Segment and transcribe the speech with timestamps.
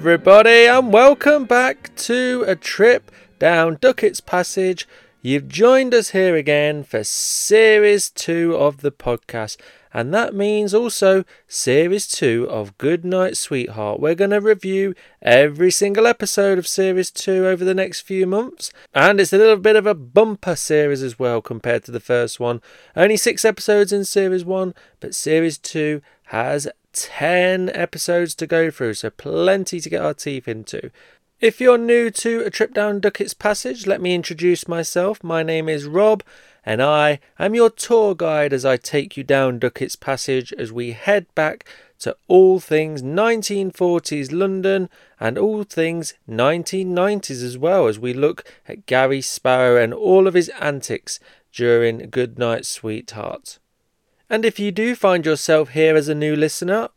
[0.00, 4.88] Everybody, and welcome back to a trip down Duckett's Passage.
[5.20, 9.58] You've joined us here again for Series 2 of the podcast,
[9.92, 14.00] and that means also Series 2 of Good Night Sweetheart.
[14.00, 18.72] We're going to review every single episode of Series 2 over the next few months,
[18.94, 22.40] and it's a little bit of a bumper series as well compared to the first
[22.40, 22.62] one.
[22.96, 28.94] Only six episodes in Series 1, but Series 2 has 10 episodes to go through,
[28.94, 30.90] so plenty to get our teeth into.
[31.40, 35.24] If you're new to a trip down Duckett's Passage, let me introduce myself.
[35.24, 36.22] My name is Rob,
[36.66, 40.92] and I am your tour guide as I take you down Duckett's Passage as we
[40.92, 41.64] head back
[42.00, 44.88] to all things 1940s London
[45.18, 50.34] and all things 1990s as well as we look at Gary Sparrow and all of
[50.34, 51.20] his antics
[51.52, 53.58] during Goodnight Sweetheart.
[54.32, 56.90] And if you do find yourself here as a new listener,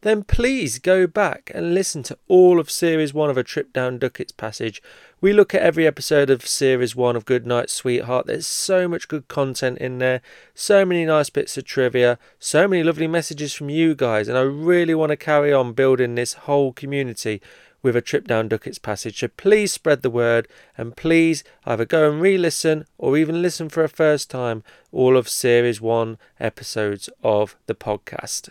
[0.00, 3.96] then please go back and listen to all of Series 1 of A Trip Down
[3.96, 4.82] Duckett's Passage.
[5.20, 8.26] We look at every episode of Series 1 of Goodnight Sweetheart.
[8.26, 10.20] There's so much good content in there,
[10.52, 14.42] so many nice bits of trivia, so many lovely messages from you guys, and I
[14.42, 17.40] really want to carry on building this whole community
[17.82, 19.20] with a trip down Duckett's Passage.
[19.20, 23.68] So please spread the word and please either go and re listen or even listen
[23.68, 28.50] for a first time all of Series 1 episodes of the podcast.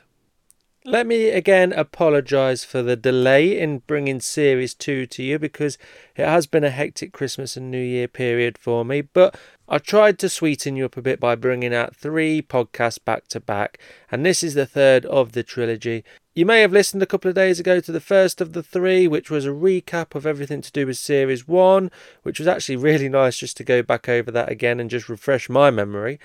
[0.86, 5.78] Let me again apologise for the delay in bringing Series 2 to you because
[6.16, 9.38] it has been a hectic Christmas and New Year period for me, but
[9.72, 13.40] I tried to sweeten you up a bit by bringing out three podcasts back to
[13.40, 13.78] back,
[14.12, 16.04] and this is the third of the trilogy.
[16.34, 19.08] You may have listened a couple of days ago to the first of the three,
[19.08, 21.92] which was a recap of everything to do with Series 1,
[22.24, 25.50] which was actually really nice just to go back over that again and just refresh
[25.50, 26.20] my memory.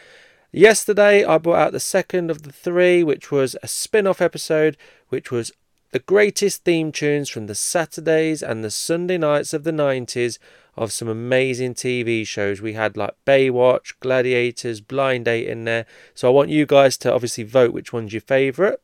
[0.51, 4.79] Yesterday, I brought out the second of the three, which was a spin off episode,
[5.11, 5.53] which was
[5.91, 10.39] the greatest theme tunes from the Saturdays and the Sunday nights of the 90s
[10.77, 12.61] of some amazing TV shows.
[12.61, 15.87] We had like Baywatch, Gladiators, Blind Date in there.
[16.15, 18.79] So I want you guys to obviously vote which one's your favourite.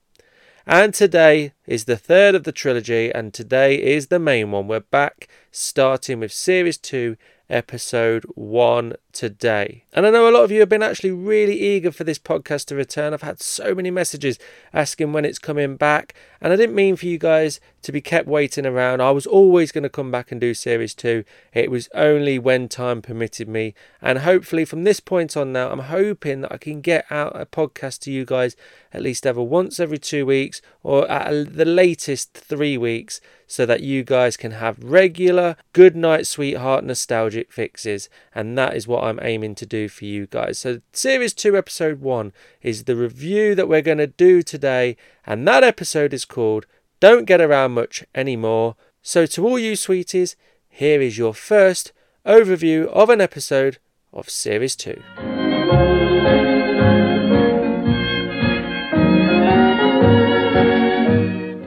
[0.67, 4.69] And today is the third of the trilogy, and today is the main one.
[4.69, 7.17] We're back starting with Series 2,
[7.49, 9.85] Episode 1 today.
[9.93, 12.67] And I know a lot of you have been actually really eager for this podcast
[12.67, 13.13] to return.
[13.13, 14.39] I've had so many messages
[14.73, 18.29] asking when it's coming back, and I didn't mean for you guys to be kept
[18.29, 19.01] waiting around.
[19.01, 21.25] I was always going to come back and do series 2.
[21.53, 25.81] It was only when time permitted me, and hopefully from this point on now, I'm
[25.81, 28.57] hoping that I can get out a podcast to you guys
[28.93, 33.83] at least ever once every 2 weeks or at the latest 3 weeks so that
[33.83, 39.19] you guys can have regular good night sweetheart nostalgic fixes and that is what I'm
[39.23, 40.59] aiming to do for you guys.
[40.59, 44.97] So, Series 2, Episode 1 is the review that we're going to do today,
[45.27, 46.67] and that episode is called
[47.01, 48.77] Don't Get Around Much Anymore.
[49.03, 50.37] So, to all you sweeties,
[50.69, 51.93] here is your first
[52.27, 53.79] overview of an episode
[54.13, 55.03] of Series 2.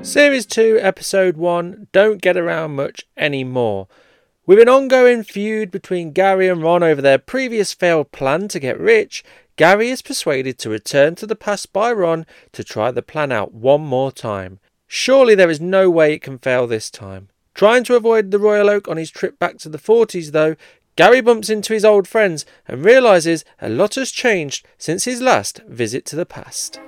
[0.03, 3.87] Series 2, Episode 1 Don't Get Around Much Anymore.
[4.45, 8.77] With an ongoing feud between Gary and Ron over their previous failed plan to get
[8.77, 9.23] rich,
[9.55, 13.53] Gary is persuaded to return to the past by Ron to try the plan out
[13.53, 14.59] one more time.
[14.85, 17.29] Surely there is no way it can fail this time.
[17.53, 20.57] Trying to avoid the Royal Oak on his trip back to the 40s, though,
[20.97, 25.61] Gary bumps into his old friends and realizes a lot has changed since his last
[25.69, 26.81] visit to the past.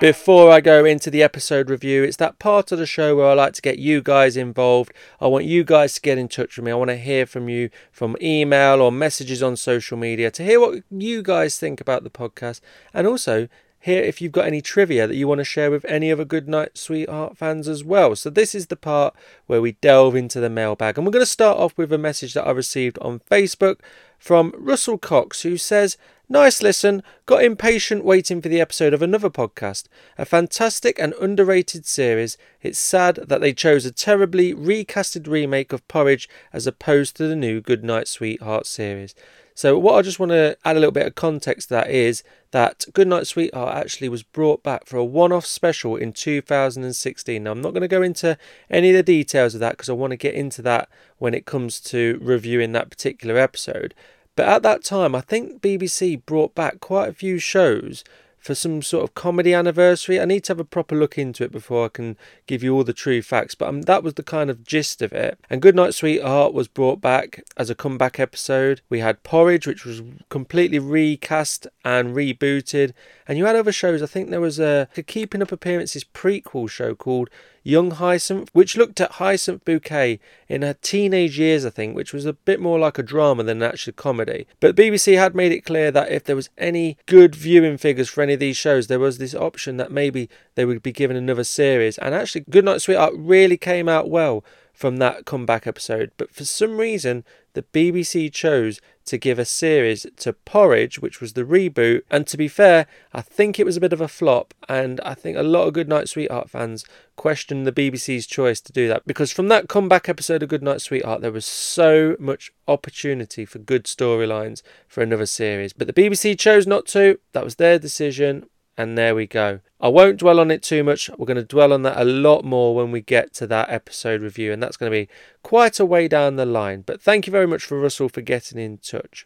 [0.00, 3.32] Before I go into the episode review, it's that part of the show where I
[3.32, 4.92] like to get you guys involved.
[5.20, 6.72] I want you guys to get in touch with me.
[6.72, 10.60] I want to hear from you from email or messages on social media to hear
[10.60, 12.60] what you guys think about the podcast
[12.92, 13.48] and also
[13.80, 16.48] hear if you've got any trivia that you want to share with any other Good
[16.48, 18.14] Night Sweetheart fans as well.
[18.16, 19.14] So, this is the part
[19.46, 20.98] where we delve into the mailbag.
[20.98, 23.78] And we're going to start off with a message that I received on Facebook
[24.18, 25.96] from Russell Cox, who says,
[26.28, 29.84] Nice listen, got impatient waiting for the episode of another podcast.
[30.18, 32.36] A fantastic and underrated series.
[32.62, 37.36] It's sad that they chose a terribly recasted remake of Porridge as opposed to the
[37.36, 39.14] new Goodnight Sweetheart series.
[39.56, 42.22] So, what I just want to add a little bit of context to that is
[42.50, 47.42] that Goodnight Sweetheart actually was brought back for a one off special in 2016.
[47.42, 48.36] Now, I'm not going to go into
[48.68, 51.46] any of the details of that because I want to get into that when it
[51.46, 53.94] comes to reviewing that particular episode.
[54.34, 58.04] But at that time, I think BBC brought back quite a few shows
[58.46, 60.20] for some sort of comedy anniversary.
[60.20, 62.16] I need to have a proper look into it before I can
[62.46, 65.12] give you all the true facts, but um, that was the kind of gist of
[65.12, 65.36] it.
[65.50, 68.82] And Goodnight Sweetheart was brought back as a comeback episode.
[68.88, 72.92] We had Porridge, which was completely recast and rebooted.
[73.26, 74.00] And you had other shows.
[74.00, 77.28] I think there was a, a Keeping Up Appearances prequel show called
[77.66, 82.24] Young Hyacinth, which looked at Hyacinth Bouquet in her teenage years, I think, which was
[82.24, 84.46] a bit more like a drama than an actual comedy.
[84.60, 88.22] But BBC had made it clear that if there was any good viewing figures for
[88.22, 91.42] any of these shows, there was this option that maybe they would be given another
[91.42, 91.98] series.
[91.98, 96.12] And actually, Goodnight Sweetheart really came out well from that comeback episode.
[96.16, 97.24] But for some reason,
[97.54, 102.02] the BBC chose to give a series to Porridge, which was the reboot.
[102.10, 105.14] And to be fair, I think it was a bit of a flop, and I
[105.14, 106.84] think a lot of Goodnight Sweetheart fans
[107.16, 111.22] questioned the BBC's choice to do that because from that comeback episode of Goodnight Sweetheart,
[111.22, 115.72] there was so much opportunity for good storylines for another series.
[115.72, 118.46] But the BBC chose not to, that was their decision.
[118.78, 119.60] And there we go.
[119.80, 121.08] I won't dwell on it too much.
[121.16, 124.20] We're going to dwell on that a lot more when we get to that episode
[124.20, 125.08] review, and that's going to be
[125.42, 126.82] quite a way down the line.
[126.82, 129.24] But thank you very much for Russell for getting in touch.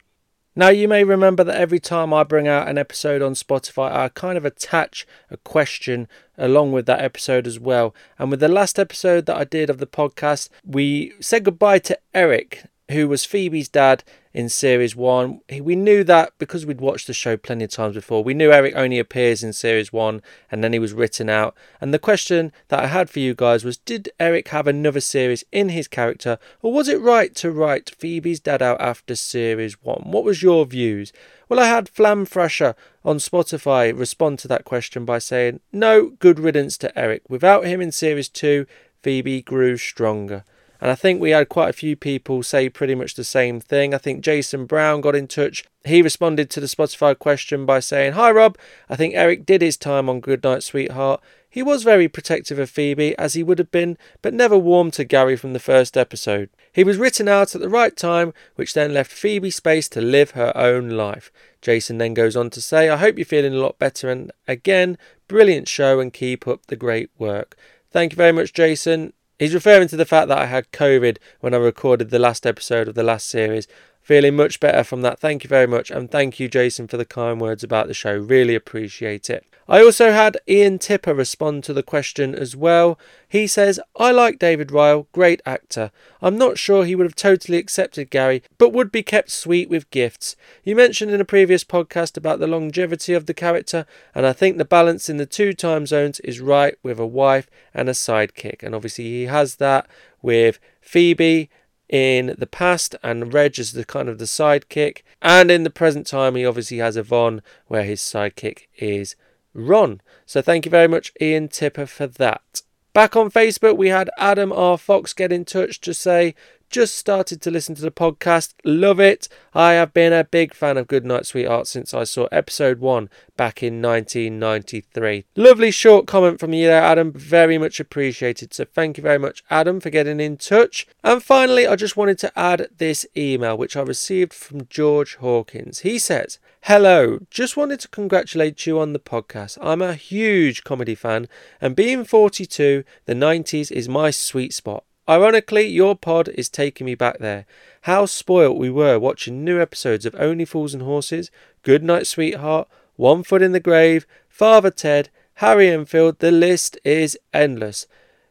[0.57, 4.09] Now, you may remember that every time I bring out an episode on Spotify, I
[4.09, 7.95] kind of attach a question along with that episode as well.
[8.19, 11.99] And with the last episode that I did of the podcast, we said goodbye to
[12.13, 15.41] Eric, who was Phoebe's dad in series one.
[15.51, 18.23] We knew that because we'd watched the show plenty of times before.
[18.23, 21.55] We knew Eric only appears in series one and then he was written out.
[21.81, 25.45] And the question that I had for you guys was Did Eric have another series
[25.51, 30.03] in his character, or was it right to write Phoebe's dad out after series one?
[30.05, 31.13] What was your views?
[31.49, 36.39] Well, I had Flam Thrasher on Spotify respond to that question by saying, No, good
[36.39, 37.23] riddance to Eric.
[37.29, 38.67] Without him in series two,
[39.03, 40.45] Phoebe grew stronger.
[40.81, 43.93] And I think we had quite a few people say pretty much the same thing.
[43.93, 45.65] I think Jason Brown got in touch.
[45.85, 48.57] He responded to the Spotify question by saying, Hi Rob,
[48.89, 51.21] I think Eric did his time on Goodnight Sweetheart.
[51.53, 55.05] He was very protective of Phoebe, as he would have been, but never warmed to
[55.05, 56.49] Gary from the first episode.
[56.73, 60.31] He was written out at the right time, which then left Phoebe space to live
[60.31, 61.33] her own life.
[61.61, 64.97] Jason then goes on to say, I hope you're feeling a lot better, and again,
[65.27, 67.57] brilliant show and keep up the great work.
[67.91, 69.13] Thank you very much, Jason.
[69.41, 72.89] He's referring to the fact that I had COVID when I recorded the last episode
[72.89, 73.67] of the last series.
[74.03, 75.21] Feeling much better from that.
[75.21, 75.91] Thank you very much.
[75.91, 78.17] And thank you, Jason, for the kind words about the show.
[78.17, 79.45] Really appreciate it.
[79.71, 82.99] I also had Ian Tipper respond to the question as well.
[83.29, 85.93] He says, I like David Ryall, great actor.
[86.21, 89.89] I'm not sure he would have totally accepted Gary, but would be kept sweet with
[89.91, 90.35] gifts.
[90.65, 94.59] You mentioned in a previous podcast about the longevity of the character, and I think
[94.59, 98.65] the balance in the two time zones is right with a wife and a sidekick.
[98.65, 99.87] And obviously, he has that
[100.21, 101.49] with Phoebe
[101.91, 105.03] in the past and Reg is the kind of the sidekick.
[105.21, 109.17] And in the present time, he obviously has Yvonne, where his sidekick is
[109.53, 110.01] Ron.
[110.25, 112.63] So thank you very much, Ian Tipper, for that.
[112.93, 114.79] Back on Facebook, we had Adam R.
[114.79, 116.35] Fox get in touch to say,
[116.71, 118.55] just started to listen to the podcast.
[118.65, 119.29] Love it.
[119.53, 123.63] I have been a big fan of Goodnight Sweetheart since I saw episode one back
[123.63, 125.25] in 1993.
[125.35, 127.13] Lovely short comment from you there, Adam.
[127.13, 128.55] Very much appreciated.
[128.55, 130.87] So thank you very much, Adam, for getting in touch.
[131.03, 135.81] And finally, I just wanted to add this email which I received from George Hawkins.
[135.81, 139.59] He says, Hello, just wanted to congratulate you on the podcast.
[139.61, 141.27] I'm a huge comedy fan,
[141.61, 144.85] and being 42, the 90s is my sweet spot.
[145.11, 147.45] Ironically, your pod is taking me back there.
[147.81, 151.33] How spoilt we were watching new episodes of Only Fools and Horses,
[151.65, 157.19] Good Night Sweetheart, One Foot in the Grave, Father Ted, Harry Enfield, the list is
[157.35, 157.89] endless.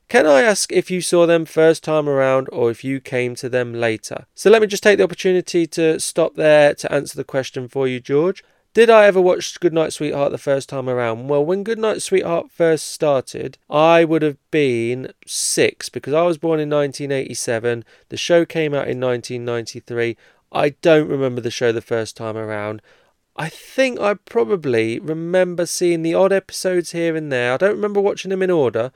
[0.07, 3.49] Can I ask if you saw them first time around or if you came to
[3.49, 4.27] them later?
[4.33, 7.89] So let me just take the opportunity to stop there to answer the question for
[7.89, 8.41] you, George.
[8.75, 11.27] Did I ever watch Goodnight Sweetheart the first time around?
[11.27, 16.59] Well, when Goodnight Sweetheart first started, I would have been six because I was born
[16.59, 17.83] in 1987.
[18.09, 20.15] The show came out in 1993.
[20.51, 22.83] I don't remember the show the first time around.
[23.35, 27.53] I think I probably remember seeing the odd episodes here and there.
[27.53, 28.91] I don't remember watching them in order,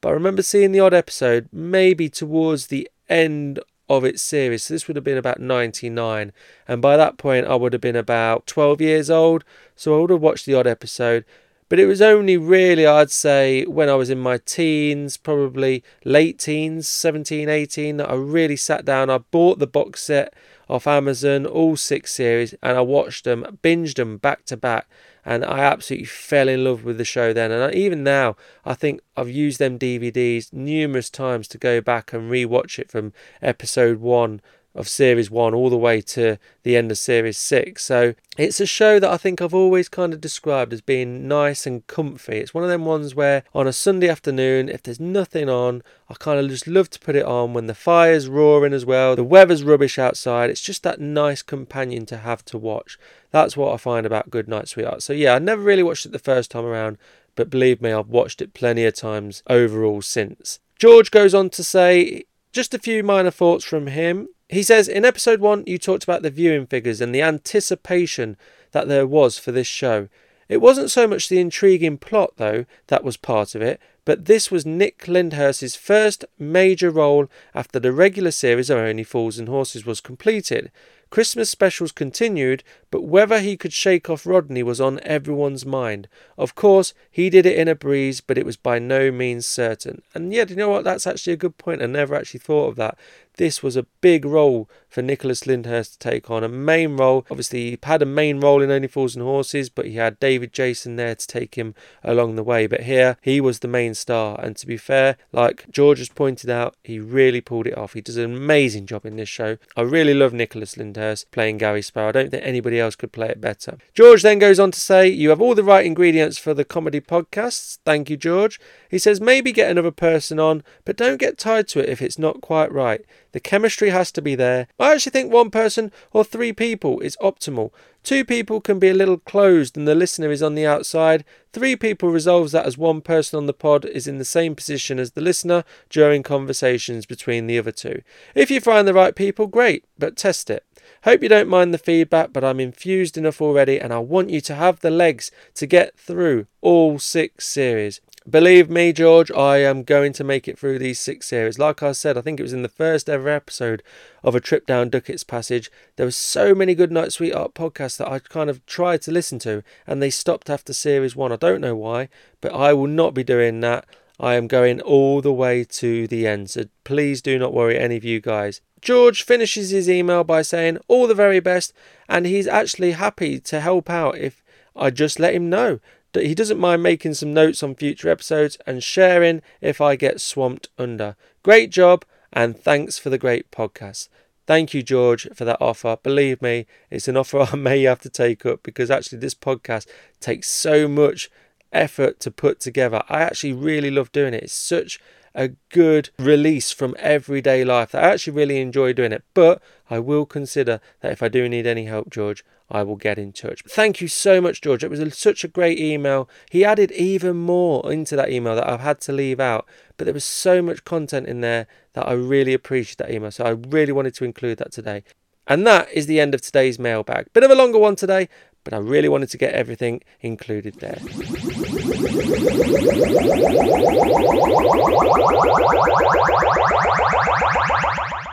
[0.00, 4.64] but I remember seeing the odd episode maybe towards the end of its series.
[4.64, 6.32] So this would have been about 99.
[6.66, 9.44] And by that point, I would have been about 12 years old.
[9.74, 11.24] So I would have watched the odd episode.
[11.68, 16.38] But it was only really, I'd say, when I was in my teens, probably late
[16.38, 19.10] teens, 17, 18, that I really sat down.
[19.10, 20.32] I bought the box set
[20.68, 24.88] off Amazon, all six series, and I watched them, binged them back to back
[25.28, 27.52] and I absolutely fell in love with the show then.
[27.52, 32.30] And even now, I think I've used them DVDs numerous times to go back and
[32.30, 34.40] rewatch it from episode one
[34.78, 37.84] of series one all the way to the end of series six.
[37.84, 41.66] So it's a show that I think I've always kind of described as being nice
[41.66, 42.38] and comfy.
[42.38, 46.14] It's one of them ones where on a Sunday afternoon, if there's nothing on, I
[46.14, 49.24] kind of just love to put it on when the fire's roaring as well, the
[49.24, 50.50] weather's rubbish outside.
[50.50, 52.98] It's just that nice companion to have to watch.
[53.30, 55.02] That's what I find about Good Night Sweetheart.
[55.02, 56.98] So yeah, I never really watched it the first time around,
[57.34, 60.60] but believe me, I've watched it plenty of times overall since.
[60.78, 64.28] George goes on to say just a few minor thoughts from him.
[64.48, 68.36] He says, In episode one, you talked about the viewing figures and the anticipation
[68.72, 70.08] that there was for this show.
[70.48, 74.50] It wasn't so much the intriguing plot, though, that was part of it, but this
[74.50, 79.84] was Nick Lyndhurst's first major role after the regular series of Only Fools and Horses
[79.84, 80.70] was completed.
[81.10, 86.08] Christmas specials continued, but whether he could shake off Rodney was on everyone's mind.
[86.36, 90.02] Of course, he did it in a breeze, but it was by no means certain.
[90.14, 90.84] And yet, you know what?
[90.84, 91.82] That's actually a good point.
[91.82, 92.98] I never actually thought of that.
[93.38, 97.24] This was a big role for Nicholas Lyndhurst to take on, a main role.
[97.30, 100.52] Obviously, he had a main role in Only Fools and Horses, but he had David
[100.52, 102.66] Jason there to take him along the way.
[102.66, 104.40] But here, he was the main star.
[104.42, 107.92] And to be fair, like George has pointed out, he really pulled it off.
[107.92, 109.58] He does an amazing job in this show.
[109.76, 112.08] I really love Nicholas Lyndhurst playing Gary Sparrow.
[112.08, 113.78] I don't think anybody else could play it better.
[113.94, 117.00] George then goes on to say, You have all the right ingredients for the comedy
[117.00, 117.78] podcasts.
[117.84, 118.58] Thank you, George.
[118.88, 122.18] He says, Maybe get another person on, but don't get tied to it if it's
[122.18, 123.04] not quite right.
[123.32, 124.68] The chemistry has to be there.
[124.78, 127.70] I actually think one person or three people is optimal.
[128.02, 131.24] Two people can be a little closed and the listener is on the outside.
[131.52, 134.98] Three people resolves that as one person on the pod is in the same position
[134.98, 138.00] as the listener during conversations between the other two.
[138.34, 140.64] If you find the right people, great, but test it.
[141.04, 144.40] Hope you don't mind the feedback, but I'm infused enough already and I want you
[144.42, 148.00] to have the legs to get through all six series.
[148.28, 151.58] Believe me, George, I am going to make it through these six series.
[151.58, 153.82] Like I said, I think it was in the first ever episode
[154.22, 155.70] of A Trip Down Duckett's Passage.
[155.96, 159.38] There were so many Good Night Sweetheart podcasts that I kind of tried to listen
[159.40, 161.32] to, and they stopped after series one.
[161.32, 162.10] I don't know why,
[162.42, 163.86] but I will not be doing that.
[164.20, 167.96] I am going all the way to the end, so please do not worry, any
[167.96, 168.60] of you guys.
[168.82, 171.72] George finishes his email by saying all the very best,
[172.10, 174.42] and he's actually happy to help out if
[174.76, 175.80] I just let him know
[176.14, 180.68] he doesn't mind making some notes on future episodes and sharing if I get swamped
[180.78, 181.16] under.
[181.42, 184.08] Great job and thanks for the great podcast.
[184.46, 185.98] Thank you, George, for that offer.
[186.02, 189.86] Believe me, it's an offer I may have to take up because actually this podcast
[190.20, 191.30] takes so much
[191.72, 193.02] effort to put together.
[193.08, 194.44] I actually really love doing it.
[194.44, 194.98] It's such
[195.34, 197.94] a good release from everyday life.
[197.94, 199.22] I actually really enjoy doing it.
[199.34, 199.60] But
[199.90, 203.32] I will consider that if I do need any help, George, I will get in
[203.32, 203.62] touch.
[203.68, 204.84] Thank you so much, George.
[204.84, 206.28] It was a, such a great email.
[206.50, 210.14] He added even more into that email that I've had to leave out, but there
[210.14, 213.30] was so much content in there that I really appreciate that email.
[213.30, 215.04] So I really wanted to include that today.
[215.46, 217.32] And that is the end of today's mailbag.
[217.32, 218.28] Bit of a longer one today,
[218.64, 220.98] but I really wanted to get everything included there.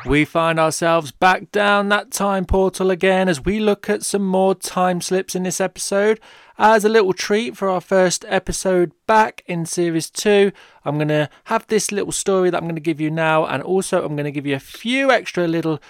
[0.05, 4.53] We find ourselves back down that time portal again as we look at some more
[4.53, 6.19] time slips in this episode.
[6.59, 10.51] As a little treat for our first episode back in series 2,
[10.83, 13.63] I'm going to have this little story that I'm going to give you now, and
[13.63, 15.81] also I'm going to give you a few extra little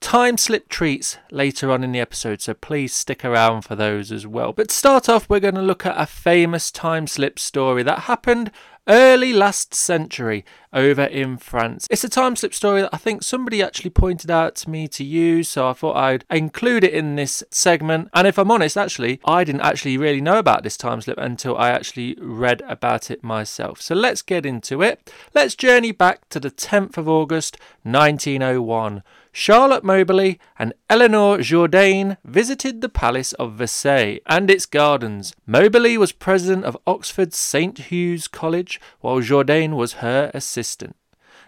[0.00, 4.28] time slip treats later on in the episode, so please stick around for those as
[4.28, 4.52] well.
[4.52, 8.00] But to start off, we're going to look at a famous time slip story that
[8.00, 8.52] happened
[8.88, 11.86] early last century over in France.
[11.90, 15.04] It's a time slip story that I think somebody actually pointed out to me to
[15.04, 18.08] use, so I thought I'd include it in this segment.
[18.12, 21.56] And if I'm honest, actually, I didn't actually really know about this time slip until
[21.56, 23.80] I actually read about it myself.
[23.80, 25.12] So let's get into it.
[25.34, 29.02] Let's journey back to the 10th of August 1901.
[29.38, 35.34] Charlotte Moberly and Eleanor Jourdain visited the Palace of Versailles and its gardens.
[35.44, 37.76] Moberly was president of Oxford's St.
[37.90, 40.96] Hugh's College, while Jourdain was her assistant.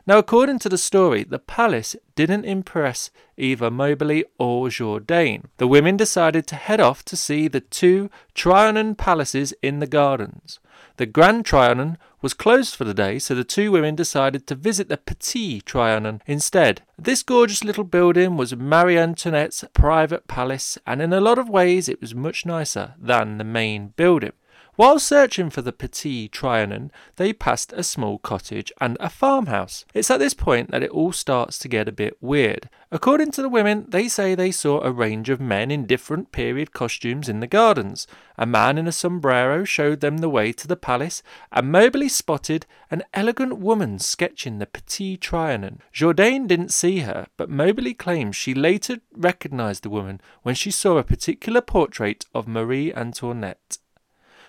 [0.07, 5.45] Now, according to the story, the palace didn't impress either Moberly or Jourdain.
[5.57, 10.61] The women decided to head off to see the two Trianon palaces in the gardens.
[10.99, 14.89] The Grand Trianon was closed for the day, so the two women decided to visit
[14.89, 16.83] the Petit Trianon instead.
[16.99, 21.89] This gorgeous little building was Marie Antoinette's private palace, and in a lot of ways
[21.89, 24.33] it was much nicer than the main building.
[24.79, 29.85] While searching for the Petit Trianon, they passed a small cottage and a farmhouse.
[29.93, 32.71] It's at this point that it all starts to get a bit weird.
[32.93, 36.73] According to the women, they say they saw a range of men in different period
[36.73, 38.07] costumes in the gardens.
[38.37, 42.65] A man in a sombrero showed them the way to the palace, and Moberly spotted
[42.89, 45.81] an elegant woman sketching the Petit Trianon.
[45.93, 50.99] Jourdain didn't see her, but Moberly claims she later recognized the woman when she saw
[50.99, 53.79] a particular portrait of Marie Antoinette.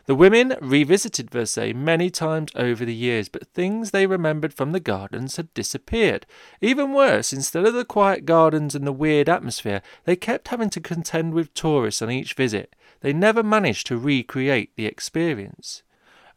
[0.09, 4.79] The women revisited Versailles many times over the years, but things they remembered from the
[4.79, 6.25] gardens had disappeared.
[6.61, 10.81] Even worse, instead of the quiet gardens and the weird atmosphere, they kept having to
[10.81, 12.75] contend with tourists on each visit.
[13.01, 15.83] They never managed to recreate the experience.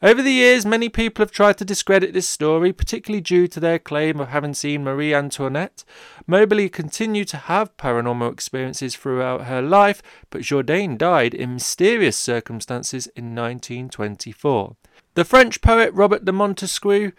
[0.04, 3.78] Over the years, many people have tried to discredit this story, particularly due to their
[3.78, 5.84] claim of having seen Marie Antoinette.
[6.26, 13.06] Moberly continued to have paranormal experiences throughout her life, but Jourdain died in mysterious circumstances
[13.14, 14.74] in 1924.
[15.14, 17.12] The French poet Robert de Montesquiou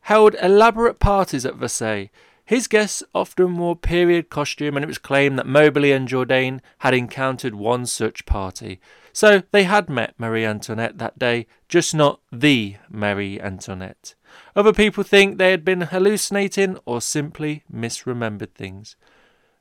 [0.00, 2.10] held elaborate parties at Versailles.
[2.44, 6.92] His guests often wore period costume, and it was claimed that Moberly and Jourdain had
[6.92, 8.78] encountered one such party.
[9.16, 14.14] So they had met Marie Antoinette that day, just not the Marie Antoinette.
[14.54, 18.94] Other people think they had been hallucinating or simply misremembered things.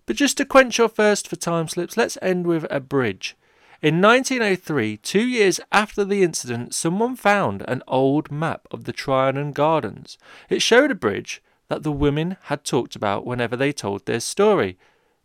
[0.06, 3.38] But just to quench your thirst for time slips, let's end with a bridge.
[3.82, 9.54] In 1903, two years after the incident, someone found an old map of the Trianon
[9.54, 10.18] Gardens.
[10.50, 14.78] It showed a bridge that the women had talked about whenever they told their story.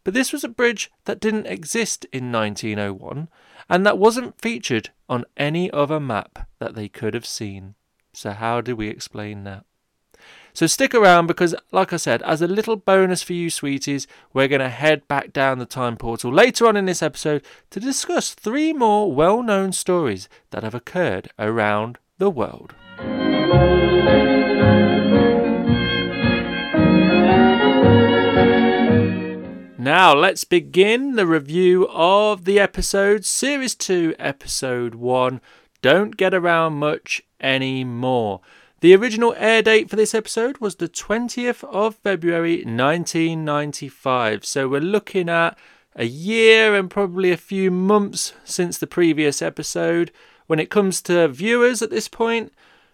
[0.05, 3.27] But this was a bridge that didn't exist in 1901,
[3.71, 7.75] and that wasn't featured on any other map that they could have seen.
[8.13, 9.65] So, how do we explain that?
[10.53, 14.49] So, stick around because, like I said, as a little bonus for you, sweeties, we're
[14.49, 18.35] going to head back down the time portal later on in this episode to discuss
[18.35, 22.75] three more well known stories that have occurred around the world.
[29.81, 35.41] Now, let's begin the review of the episode, Series 2, Episode 1
[35.81, 38.43] Don't Get Around Much Anymore.
[38.81, 44.83] The original air date for this episode was the 20th of February 1995, so we're
[44.83, 45.57] looking at
[45.97, 50.13] a year and probably a few months since the previous episode.
[50.47, 52.53] When it comes to viewers at this point,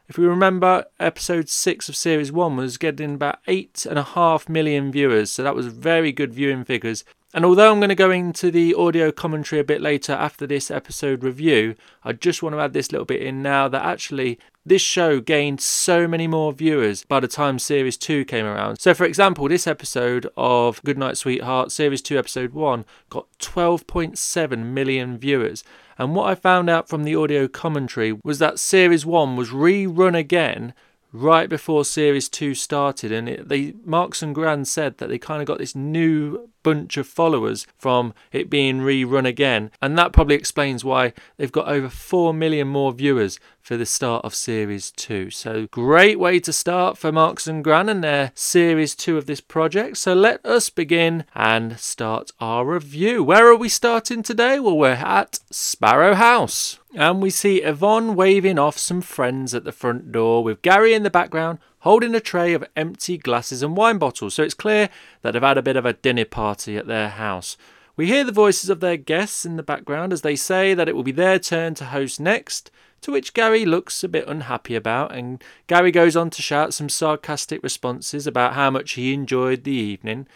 [0.09, 5.43] if we remember, episode 6 of series 1 was getting about 8.5 million viewers, so
[5.43, 7.05] that was very good viewing figures.
[7.35, 10.71] And although I'm going to go into the audio commentary a bit later after this
[10.71, 14.81] episode review, I just want to add this little bit in now that actually this
[14.81, 18.81] show gained so many more viewers by the time Series 2 came around.
[18.81, 25.19] So, for example, this episode of Goodnight Sweetheart, Series 2, Episode 1, got 12.7 million
[25.19, 25.63] viewers.
[25.99, 30.17] And what I found out from the audio commentary was that Series 1 was rerun
[30.17, 30.75] again
[31.13, 33.13] right before Series 2 started.
[33.13, 36.97] And it, they Marks and Gran said that they kind of got this new bunch
[36.97, 39.71] of followers from it being rerun again.
[39.81, 44.25] And that probably explains why they've got over 4 million more viewers for the start
[44.25, 45.31] of Series 2.
[45.31, 49.41] So, great way to start for Marks and Gran and their Series 2 of this
[49.41, 49.97] project.
[49.99, 53.23] So, let us begin and start our review.
[53.23, 54.59] Where are we starting today?
[54.59, 56.81] Well, we're at Sparrow House.
[56.97, 61.03] And we see Yvonne waving off some friends at the front door with Gary in
[61.03, 64.89] the background holding a tray of empty glasses and wine bottles, so it's clear
[65.21, 67.59] that they've had a bit of a dinner party at their house.
[67.97, 70.97] We hear the voices of their guests in the background as they say that it
[70.97, 72.71] will be their turn to host next,
[73.03, 76.89] to which Gary looks a bit unhappy about, and Gary goes on to shout some
[76.89, 80.27] sarcastic responses about how much he enjoyed the evening.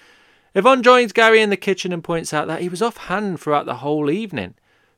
[0.55, 3.77] Yvonne joins Gary in the kitchen and points out that he was offhand throughout the
[3.77, 4.53] whole evening.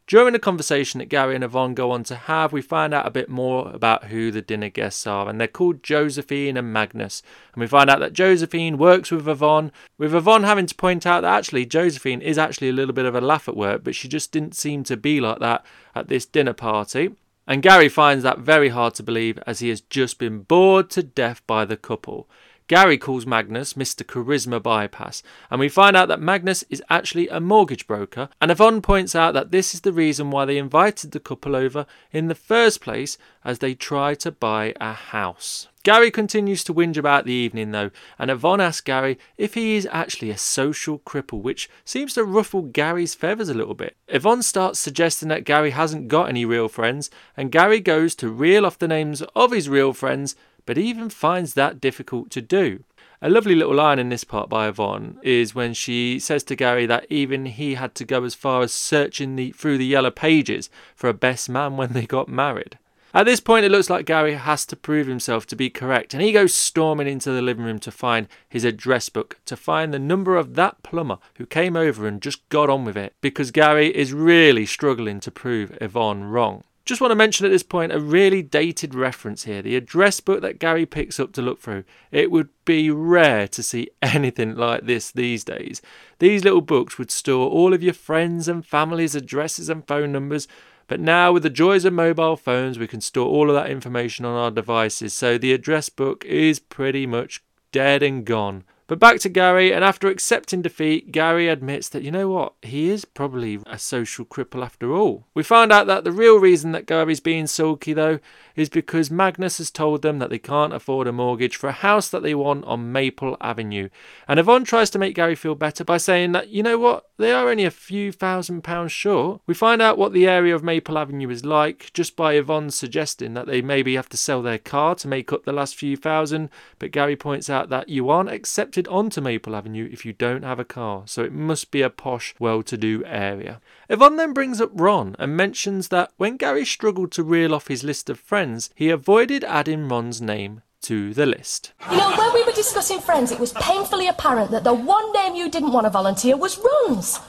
[0.09, 3.11] During the conversation that Gary and Yvonne go on to have, we find out a
[3.11, 7.23] bit more about who the dinner guests are, and they're called Josephine and Magnus.
[7.55, 11.21] And we find out that Josephine works with Yvonne, with Yvonne having to point out
[11.23, 14.09] that actually Josephine is actually a little bit of a laugh at work, but she
[14.09, 17.13] just didn't seem to be like that at this dinner party.
[17.47, 21.03] And Gary finds that very hard to believe as he has just been bored to
[21.03, 22.29] death by the couple.
[22.69, 24.05] Gary calls Magnus Mr.
[24.05, 28.29] Charisma Bypass, and we find out that Magnus is actually a mortgage broker.
[28.41, 31.87] And Yvonne points out that this is the reason why they invited the couple over
[32.13, 35.69] in the first place, as they try to buy a house.
[35.85, 39.89] Gary continues to whinge about the evening though, and Yvonne asks Gary if he is
[39.91, 43.97] actually a social cripple, which seems to ruffle Gary's feathers a little bit.
[44.07, 48.65] Yvonne starts suggesting that Gary hasn't got any real friends, and Gary goes to reel
[48.65, 52.85] off the names of his real friends but even finds that difficult to do.
[53.21, 56.87] A lovely little line in this part by Yvonne is when she says to Gary
[56.87, 60.69] that even he had to go as far as searching the, through the yellow pages
[60.97, 62.79] for a best man when they got married.
[63.15, 66.23] At this point, it looks like Gary has to prove himself to be correct, and
[66.23, 69.99] he goes storming into the living room to find his address book, to find the
[69.99, 73.95] number of that plumber who came over and just got on with it, because Gary
[73.95, 76.65] is really struggling to prove Yvonne wrong.
[76.85, 80.41] Just want to mention at this point a really dated reference here the address book
[80.43, 81.85] that Gary picks up to look through.
[82.11, 85.81] It would be rare to see anything like this these days.
[86.19, 90.49] These little books would store all of your friends' and family's addresses and phone numbers.
[90.89, 94.25] But now, with the joys of mobile phones, we can store all of that information
[94.25, 98.65] on our devices, so the address book is pretty much dead and gone.
[98.93, 102.91] But back to Gary, and after accepting defeat, Gary admits that, you know what, he
[102.91, 105.25] is probably a social cripple after all.
[105.33, 108.19] We find out that the real reason that Gary's being sulky, though,
[108.55, 112.11] is because Magnus has told them that they can't afford a mortgage for a house
[112.11, 113.89] that they want on Maple Avenue.
[114.29, 117.33] And Yvonne tries to make Gary feel better by saying that, you know what, they
[117.33, 119.41] are only a few thousand pounds short.
[119.47, 123.35] We find out what the area of Maple Avenue is like just by Yvonne suggesting
[123.35, 126.51] that they maybe have to sell their car to make up the last few thousand.
[126.79, 130.59] But Gary points out that you aren't accepted onto Maple Avenue if you don't have
[130.59, 133.61] a car, so it must be a posh, well to do area.
[133.89, 137.85] Yvonne then brings up Ron and mentions that when Gary struggled to reel off his
[137.85, 141.73] list of friends, he avoided adding Ron's name to the list.
[141.91, 145.35] You know, when we were discussing friends, it was painfully apparent that the one name
[145.35, 147.21] you didn't want to volunteer was Ron's.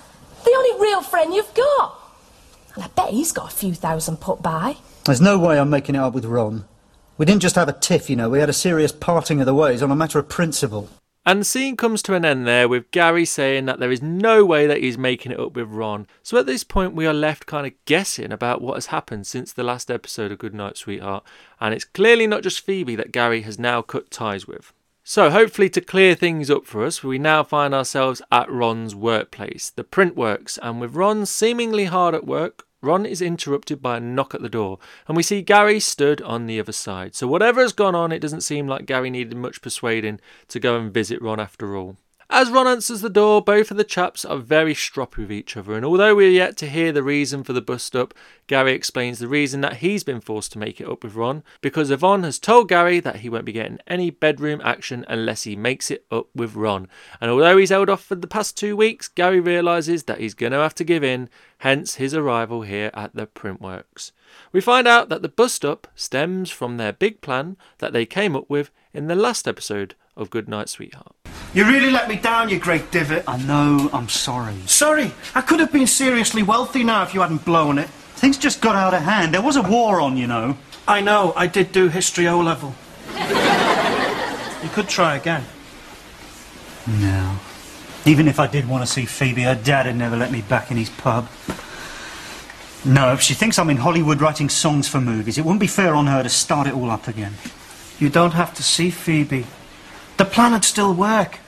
[0.44, 2.00] The only real friend you've got.
[2.76, 4.78] And I bet he's got a few thousand put by.
[5.06, 6.66] There's no way I'm making it up with Ron.
[7.18, 9.54] We didn't just have a tiff, you know, we had a serious parting of the
[9.54, 10.90] ways on a matter of principle.
[11.26, 14.44] And the scene comes to an end there with Gary saying that there is no
[14.44, 16.06] way that he's making it up with Ron.
[16.22, 19.54] So at this point, we are left kind of guessing about what has happened since
[19.54, 21.24] the last episode of Goodnight Sweetheart.
[21.62, 24.74] And it's clearly not just Phoebe that Gary has now cut ties with.
[25.06, 29.70] So, hopefully, to clear things up for us, we now find ourselves at Ron's workplace,
[29.70, 34.02] the print works, and with Ron seemingly hard at work, Ron is interrupted by a
[34.02, 37.16] knock at the door, and we see Gary stood on the other side.
[37.16, 40.20] So, whatever has gone on, it doesn't seem like Gary needed much persuading
[40.50, 41.96] to go and visit Ron after all.
[42.30, 45.76] As Ron answers the door, both of the chaps are very stroppy with each other,
[45.76, 48.14] and although we're yet to hear the reason for the bust up,
[48.48, 51.92] Gary explains the reason that he's been forced to make it up with Ron because
[51.92, 55.92] Yvonne has told Gary that he won't be getting any bedroom action unless he makes
[55.92, 56.88] it up with Ron.
[57.20, 60.54] And although he's held off for the past two weeks, Gary realises that he's going
[60.54, 64.12] to have to give in, hence his arrival here at the Printworks.
[64.52, 68.36] We find out that the bust up stems from their big plan that they came
[68.36, 71.16] up with in the last episode of Goodnight Sweetheart.
[71.54, 73.24] You really let me down, you great divot.
[73.28, 74.56] I know, I'm sorry.
[74.66, 77.88] Sorry, I could have been seriously wealthy now if you hadn't blown it.
[78.16, 79.34] Things just got out of hand.
[79.34, 80.58] There was a war on, you know.
[80.88, 82.74] I know, I did do history O level.
[84.64, 85.44] you could try again.
[86.88, 87.38] No.
[88.06, 90.72] Even if I did want to see Phoebe, her dad had never let me back
[90.72, 91.30] in his pub.
[92.86, 95.96] No, if she thinks I'm in Hollywood writing songs for movies, it wouldn't be fair
[95.96, 97.34] on her to start it all up again.
[98.00, 99.46] You don't have to see Phoebe.
[100.18, 101.40] The plan would still work.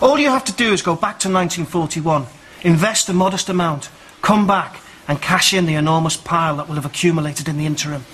[0.00, 2.26] All you have to do is go back to 1941,
[2.62, 3.90] invest a modest amount,
[4.22, 8.04] come back and cash in the enormous pile that will have accumulated in the interim.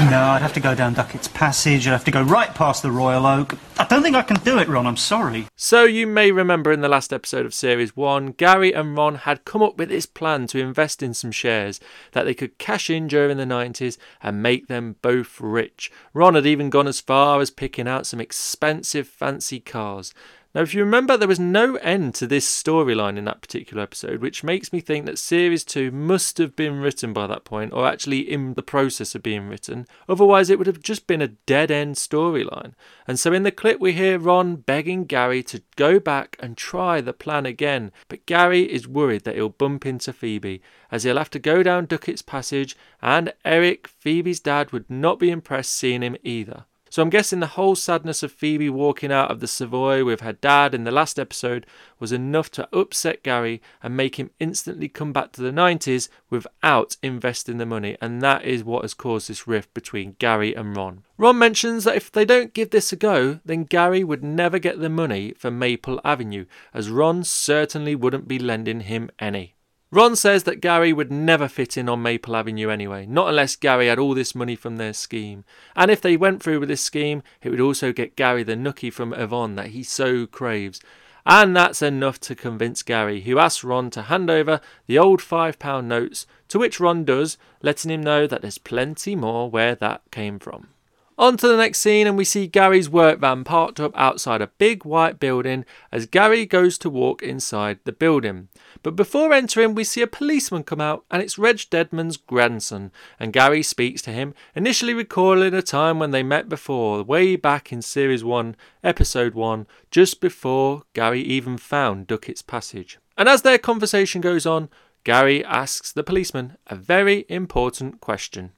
[0.00, 1.86] No, I'd have to go down Duckett's Passage.
[1.86, 3.56] I'd have to go right past the Royal Oak.
[3.78, 4.88] I don't think I can do it, Ron.
[4.88, 5.46] I'm sorry.
[5.54, 9.44] So, you may remember in the last episode of Series 1, Gary and Ron had
[9.44, 11.78] come up with this plan to invest in some shares
[12.10, 15.92] that they could cash in during the 90s and make them both rich.
[16.12, 20.12] Ron had even gone as far as picking out some expensive, fancy cars.
[20.54, 24.20] Now, if you remember, there was no end to this storyline in that particular episode,
[24.20, 27.88] which makes me think that Series 2 must have been written by that point, or
[27.88, 29.84] actually in the process of being written.
[30.08, 32.74] Otherwise, it would have just been a dead end storyline.
[33.08, 37.00] And so in the clip, we hear Ron begging Gary to go back and try
[37.00, 37.90] the plan again.
[38.06, 40.62] But Gary is worried that he'll bump into Phoebe,
[40.92, 45.32] as he'll have to go down Duckett's Passage, and Eric, Phoebe's dad, would not be
[45.32, 46.66] impressed seeing him either.
[46.94, 50.32] So I'm guessing the whole sadness of Phoebe walking out of the Savoy with her
[50.32, 51.66] dad in the last episode
[51.98, 56.96] was enough to upset Gary and make him instantly come back to the 90s without
[57.02, 61.02] investing the money, and that is what has caused this rift between Gary and Ron.
[61.18, 64.78] Ron mentions that if they don't give this a go, then Gary would never get
[64.78, 69.53] the money for Maple Avenue, as Ron certainly wouldn't be lending him any.
[69.94, 73.86] Ron says that Gary would never fit in on Maple Avenue anyway, not unless Gary
[73.86, 75.44] had all this money from their scheme.
[75.76, 78.92] And if they went through with this scheme, it would also get Gary the nookie
[78.92, 80.80] from Yvonne that he so craves.
[81.24, 85.84] And that's enough to convince Gary, who asks Ron to hand over the old £5
[85.84, 90.40] notes, to which Ron does, letting him know that there's plenty more where that came
[90.40, 90.70] from.
[91.16, 94.48] On to the next scene, and we see Gary's work van parked up outside a
[94.58, 98.48] big white building as Gary goes to walk inside the building.
[98.82, 102.90] But before entering, we see a policeman come out, and it's Reg Deadman's grandson.
[103.20, 107.72] And Gary speaks to him, initially recalling a time when they met before, way back
[107.72, 112.98] in Series 1, Episode 1, just before Gary even found Duckett's Passage.
[113.16, 114.68] And as their conversation goes on,
[115.04, 118.50] Gary asks the policeman a very important question.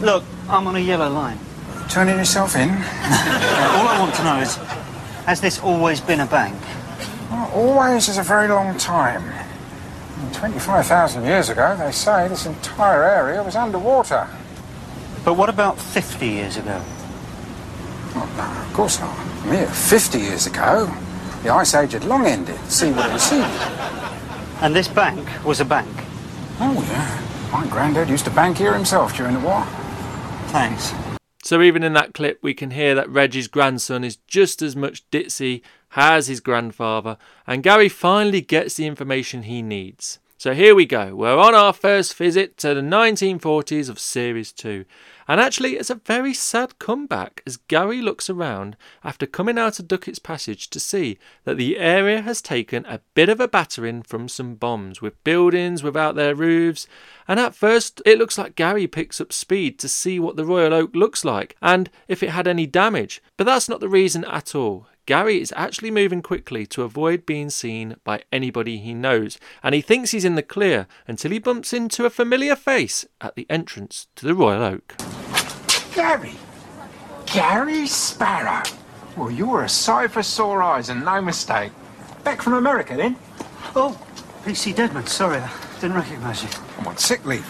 [0.00, 1.38] Look, I'm on a yellow line.
[1.88, 2.68] Turning yourself in?
[2.70, 4.56] All I want to know is,
[5.26, 6.60] has this always been a bank?
[7.30, 9.22] Well, always is a very long time.
[10.32, 14.28] 25,000 years ago, they say this entire area was underwater.
[15.24, 16.82] But what about 50 years ago?
[18.14, 19.16] Well, no, of course not.
[19.46, 20.92] Mere 50 years ago,
[21.42, 22.58] the Ice Age had long ended.
[22.70, 23.44] See what it receded.
[24.60, 25.88] And this bank was a bank?
[26.60, 27.50] Oh, yeah.
[27.52, 29.64] My granddad used to bank here himself during the war.
[30.48, 30.92] Thanks.
[31.44, 35.08] So even in that clip, we can hear that Reggie's grandson is just as much
[35.10, 35.60] ditzy
[35.94, 40.18] as his grandfather, and Gary finally gets the information he needs.
[40.38, 41.14] So here we go.
[41.14, 44.86] We're on our first visit to the 1940s of Series 2.
[45.26, 49.88] And actually, it's a very sad comeback as Gary looks around after coming out of
[49.88, 54.28] Duckett's Passage to see that the area has taken a bit of a battering from
[54.28, 56.86] some bombs, with buildings without their roofs.
[57.26, 60.74] And at first, it looks like Gary picks up speed to see what the Royal
[60.74, 63.22] Oak looks like and if it had any damage.
[63.36, 64.88] But that's not the reason at all.
[65.06, 69.82] Gary is actually moving quickly to avoid being seen by anybody he knows, and he
[69.82, 74.06] thinks he's in the clear until he bumps into a familiar face at the entrance
[74.16, 74.94] to the Royal Oak.
[75.94, 76.32] Gary!
[77.26, 78.62] Gary Sparrow!
[79.14, 81.72] Well, you're a sight for sore eyes and no mistake.
[82.24, 83.16] Back from America then?
[83.76, 84.00] Oh,
[84.44, 86.48] PC Deadman, sorry, I didn't recognise you.
[86.78, 87.46] I'm on sick leave.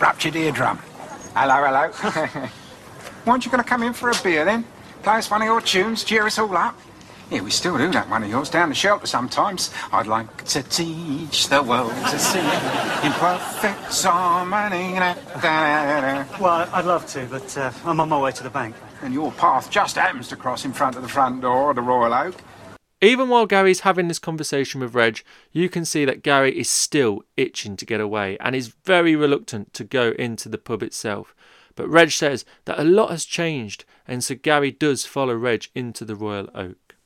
[0.00, 0.78] Ruptured eardrum.
[1.34, 2.48] Hello, hello.
[3.26, 4.64] Weren't you going to come in for a beer then?
[5.04, 6.80] Play us one of your tunes, cheer us all up?
[7.30, 9.70] Yeah, we still do that one of yours down the shelter sometimes.
[9.92, 14.94] I'd like to teach the world to sing in perfect harmony.
[16.40, 18.76] Well, I'd love to, but uh, I'm on my way to the bank.
[19.02, 21.82] And your path just happens to cross in front of the front door of the
[21.82, 22.36] Royal Oak.
[23.02, 27.24] Even while Gary's having this conversation with Reg, you can see that Gary is still
[27.36, 31.34] itching to get away and is very reluctant to go into the pub itself.
[31.74, 36.04] But Reg says that a lot has changed, and so Gary does follow Reg into
[36.04, 36.96] the Royal Oak.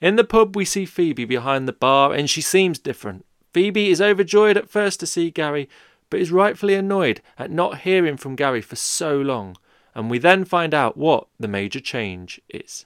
[0.00, 3.24] In the pub, we see Phoebe behind the bar, and she seems different.
[3.52, 5.68] Phoebe is overjoyed at first to see Gary,
[6.10, 9.56] but is rightfully annoyed at not hearing from Gary for so long.
[9.94, 12.84] And we then find out what the major change is.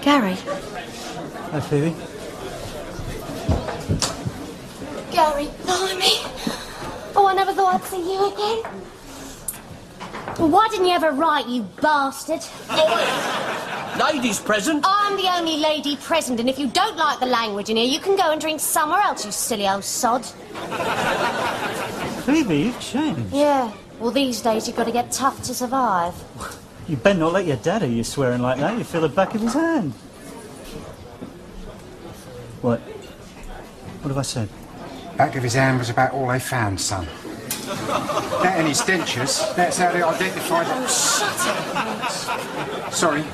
[0.00, 0.34] Gary.
[0.34, 1.94] Hi, Phoebe.
[5.12, 6.16] Gary, blimey.
[7.14, 8.81] Oh, I never thought I'd see you again.
[10.42, 12.40] Well, why didn't you ever write, you bastard?
[12.68, 14.84] Oh, Ladies present.
[14.84, 18.00] I'm the only lady present, and if you don't like the language in here, you
[18.00, 20.24] can go and drink somewhere else, you silly old sod.
[22.24, 23.32] Phoebe, you've changed.
[23.32, 26.14] Yeah, well, these days you've got to get tough to survive.
[26.88, 28.76] You better not let your dad hear you swearing like that.
[28.76, 29.92] You feel the back of his hand.
[32.62, 32.80] What?
[32.80, 34.48] What have I said?
[35.16, 37.06] Back of his hand was about all they found, son.
[37.66, 39.54] That and his dentures.
[39.54, 40.90] That's how they identified it.
[42.92, 43.24] Sorry.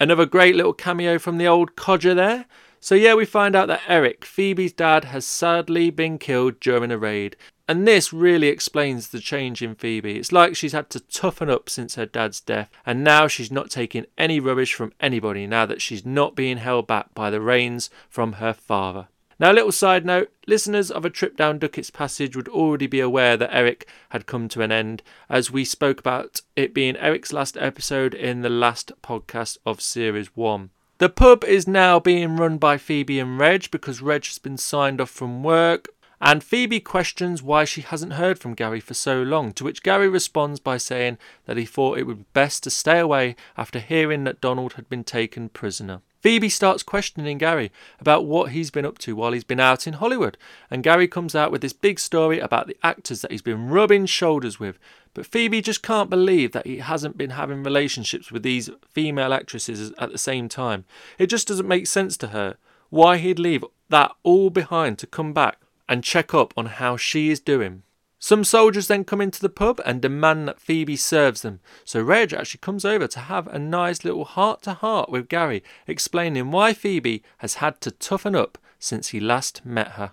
[0.00, 2.46] Another great little cameo from the old codger there.
[2.80, 6.98] So, yeah, we find out that Eric, Phoebe's dad, has sadly been killed during a
[6.98, 7.36] raid.
[7.66, 10.16] And this really explains the change in Phoebe.
[10.16, 13.68] It's like she's had to toughen up since her dad's death, and now she's not
[13.68, 17.90] taking any rubbish from anybody now that she's not being held back by the reins
[18.08, 19.08] from her father.
[19.40, 22.98] Now, a little side note listeners of a trip down Duckett's Passage would already be
[22.98, 27.32] aware that Eric had come to an end, as we spoke about it being Eric's
[27.32, 30.70] last episode in the last podcast of Series 1.
[30.98, 35.00] The pub is now being run by Phoebe and Reg because Reg has been signed
[35.00, 35.88] off from work.
[36.20, 40.08] And Phoebe questions why she hasn't heard from Gary for so long, to which Gary
[40.08, 44.24] responds by saying that he thought it would be best to stay away after hearing
[44.24, 46.00] that Donald had been taken prisoner.
[46.20, 49.94] Phoebe starts questioning Gary about what he's been up to while he's been out in
[49.94, 50.36] Hollywood,
[50.70, 54.06] and Gary comes out with this big story about the actors that he's been rubbing
[54.06, 54.78] shoulders with.
[55.14, 59.92] But Phoebe just can't believe that he hasn't been having relationships with these female actresses
[59.98, 60.84] at the same time.
[61.18, 62.56] It just doesn't make sense to her
[62.90, 67.30] why he'd leave that all behind to come back and check up on how she
[67.30, 67.82] is doing.
[68.20, 72.32] Some soldiers then come into the pub and demand that Phoebe serves them, so Reg
[72.32, 76.72] actually comes over to have a nice little heart to heart with Gary, explaining why
[76.74, 80.10] Phoebe has had to toughen up since he last met her.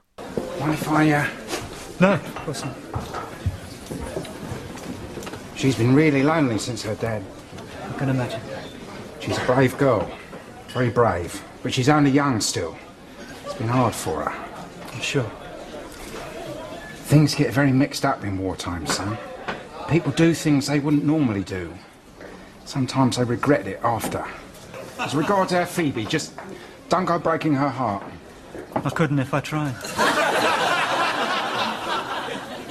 [0.60, 1.28] Mind if I, uh...
[2.00, 2.76] No, of course not.
[5.56, 7.24] She's been really lonely since her dad.
[7.90, 8.42] I can imagine.
[9.20, 10.12] She's a brave girl,
[10.68, 12.78] very brave, but she's only young still.
[13.46, 14.46] It's been hard for her.
[14.94, 15.32] I'm sure.
[17.06, 19.16] Things get very mixed up in wartime, son.
[19.88, 21.72] People do things they wouldn't normally do.
[22.66, 24.26] Sometimes they regret it after.
[24.98, 26.34] As regards our Phoebe, just
[26.90, 28.04] don't go breaking her heart.
[28.74, 29.76] I couldn't if I tried.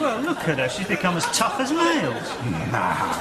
[0.01, 0.69] well, look at her.
[0.69, 2.29] She's become as tough as nails.
[2.73, 3.13] Nah,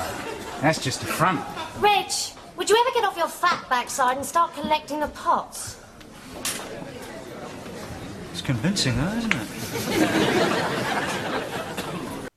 [0.62, 1.46] that's just a front.
[1.80, 5.78] Rich, would you ever get off your fat backside and start collecting the pots?
[8.34, 9.48] It's convincing, though, isn't it?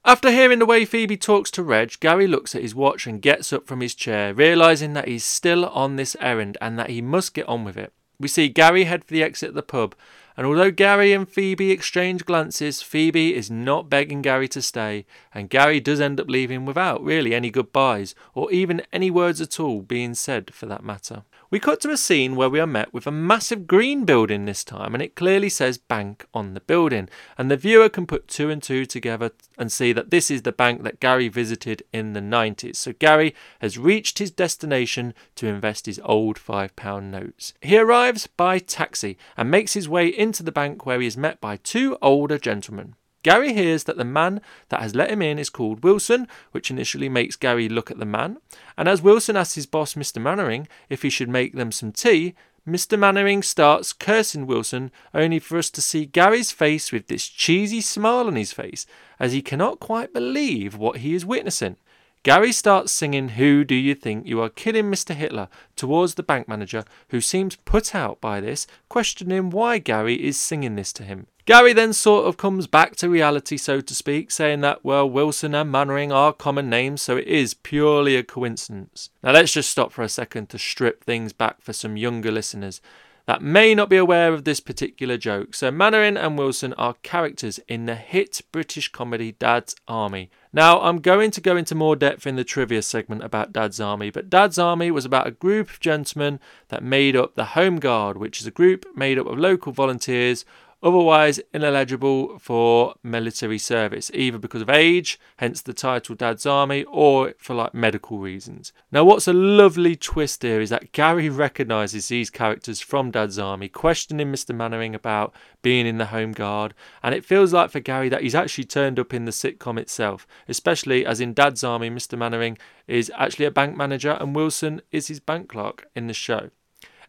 [0.05, 3.51] After hearing the way Phoebe talks to Reg, Gary looks at his watch and gets
[3.51, 7.33] up from his chair, realising that he's still on this errand and that he must
[7.33, 7.95] get on with it.
[8.21, 9.95] We see Gary head for the exit of the pub,
[10.37, 15.49] and although Gary and Phoebe exchange glances, Phoebe is not begging Gary to stay, and
[15.49, 19.81] Gary does end up leaving without really any goodbyes, or even any words at all
[19.81, 21.23] being said for that matter.
[21.49, 24.65] We cut to a scene where we are met with a massive green building this
[24.65, 27.09] time, and it clearly says bank on the building.
[27.39, 30.51] And the viewer can put two and two together and see that this is the
[30.51, 32.77] bank that Gary visited in the 90s.
[32.77, 37.55] So Gary has reached his destination to invest his old £5 notes.
[37.61, 41.41] He arrives by taxi and makes his way into the bank where he is met
[41.41, 42.97] by two older gentlemen.
[43.27, 47.09] Gary hears that the man that has let him in is called Wilson, which initially
[47.09, 48.37] makes Gary look at the man.
[48.79, 50.23] And as Wilson asks his boss, Mr.
[50.23, 52.37] Mannering, if he should make them some tea,
[52.69, 52.97] Mr.
[52.97, 58.29] Mannering starts cursing Wilson, only for us to see Gary's face with this cheesy smile
[58.29, 58.87] on his face,
[59.19, 61.79] as he cannot quite believe what he is witnessing.
[62.23, 65.17] Gary starts singing Who Do You Think You Are Kidding Mr.
[65.17, 70.39] Hitler towards the bank manager, who seems put out by this, questioning why Gary is
[70.39, 71.27] singing this to him.
[71.47, 75.55] Gary then sort of comes back to reality, so to speak, saying that, well, Wilson
[75.55, 79.11] and Mannering are common names, so it is purely a coincidence.
[79.23, 82.81] Now, let's just stop for a second to strip things back for some younger listeners
[83.27, 85.55] that may not be aware of this particular joke.
[85.55, 90.31] So, Mannering and Wilson are characters in the hit British comedy Dad's Army.
[90.53, 94.11] Now, I'm going to go into more depth in the trivia segment about Dad's Army,
[94.11, 98.17] but Dad's Army was about a group of gentlemen that made up the Home Guard,
[98.17, 100.45] which is a group made up of local volunteers
[100.87, 107.35] otherwise ineligible for military service, either because of age, hence the title Dad's Army, or
[107.39, 108.73] for like medical reasons.
[108.93, 113.69] Now, what's a lovely twist here is that Gary recognises these characters from Dad's Army,
[113.69, 114.55] questioning Mr.
[114.55, 116.73] Mannering about being in the Home Guard,
[117.03, 120.25] and it feels like for Gary that he's actually turned up in the sitcom itself,
[120.47, 122.17] especially as in Dad's Army, Mr.
[122.17, 126.51] Mannering is actually a bank manager and Wilson is his bank clerk in the show.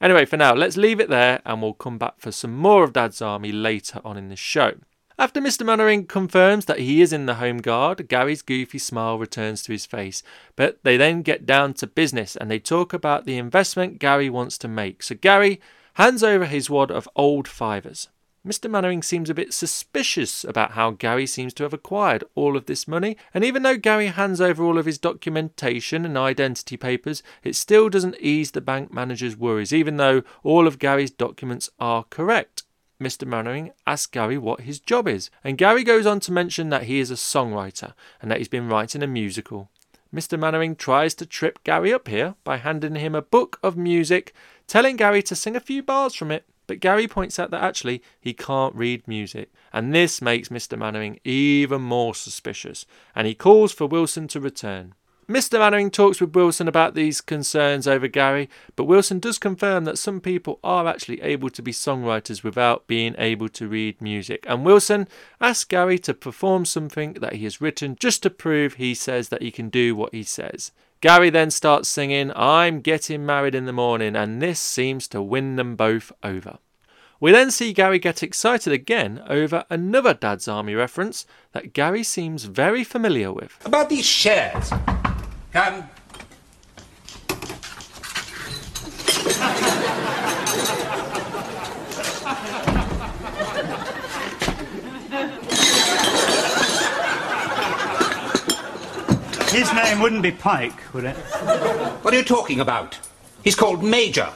[0.02, 2.94] Anyway, for now, let's leave it there and we'll come back for some more of
[2.94, 4.74] Dad's Army later on in the show.
[5.20, 5.66] After Mr.
[5.66, 9.88] Mannering confirms that he is in the Home Guard, Gary's goofy smile returns to his
[9.88, 10.22] face.
[10.56, 14.60] But they then get down to business and they talk about the investment Gary wants
[14.60, 15.02] to make.
[15.02, 15.60] So Gary
[15.96, 18.10] hands over his wad of old fivers.
[18.48, 18.72] Mr.
[18.72, 22.88] Mannering seems a bit suspicious about how Gary seems to have acquired all of this
[22.88, 27.58] money, and even though Gary hands over all of his documentation and identity papers, it
[27.58, 32.64] still doesn't ease the bank manager's worries, even though all of Gary's documents are correct.
[33.02, 33.28] Mr.
[33.28, 37.00] Mannering asks Gary what his job is, and Gary goes on to mention that he
[37.00, 39.70] is a songwriter and that he's been writing a musical.
[40.16, 40.40] Mr.
[40.40, 44.34] Mannering tries to trip Gary up here by handing him a book of music,
[44.68, 46.46] telling Gary to sing a few bars from it.
[46.68, 50.78] But Gary points out that actually he can't read music, and this makes Mr.
[50.78, 54.94] Mannering even more suspicious, and he calls for Wilson to return.
[55.30, 55.60] Mr.
[55.60, 60.22] Mannering talks with Wilson about these concerns over Gary, but Wilson does confirm that some
[60.22, 64.46] people are actually able to be songwriters without being able to read music.
[64.48, 65.06] And Wilson
[65.42, 69.42] asks Gary to perform something that he has written just to prove he says that
[69.42, 70.72] he can do what he says.
[71.00, 75.56] Gary then starts singing, I'm getting married in the morning, and this seems to win
[75.56, 76.58] them both over.
[77.20, 82.46] We then see Gary get excited again over another Dad's Army reference that Gary seems
[82.46, 83.58] very familiar with.
[83.66, 84.72] About these shares.
[85.54, 85.84] Um,
[99.58, 101.16] His name wouldn't be Pike, would it?
[101.16, 103.00] what are you talking about?
[103.44, 104.30] He's called Major.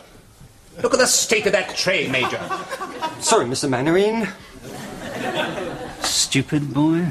[0.82, 2.40] Look at the state of that tray, Major.
[3.20, 3.70] Sorry, Mr.
[3.70, 4.28] Mannering.
[6.02, 7.06] Stupid boy.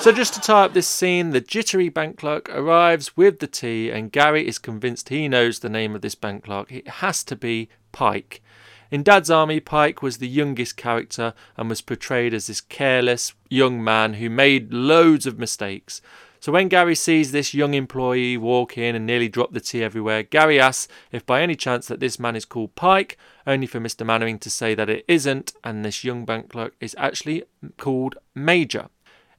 [0.00, 3.90] So, just to tie up this scene, the jittery bank clerk arrives with the tea,
[3.90, 6.70] and Gary is convinced he knows the name of this bank clerk.
[6.70, 8.42] It has to be Pike.
[8.94, 13.82] In Dad's Army, Pike was the youngest character and was portrayed as this careless young
[13.82, 16.00] man who made loads of mistakes.
[16.38, 20.22] So when Gary sees this young employee walk in and nearly drop the tea everywhere,
[20.22, 23.18] Gary asks if by any chance that this man is called Pike,
[23.48, 24.06] only for Mr.
[24.06, 27.42] Mannering to say that it isn't, and this young bank clerk is actually
[27.76, 28.90] called Major.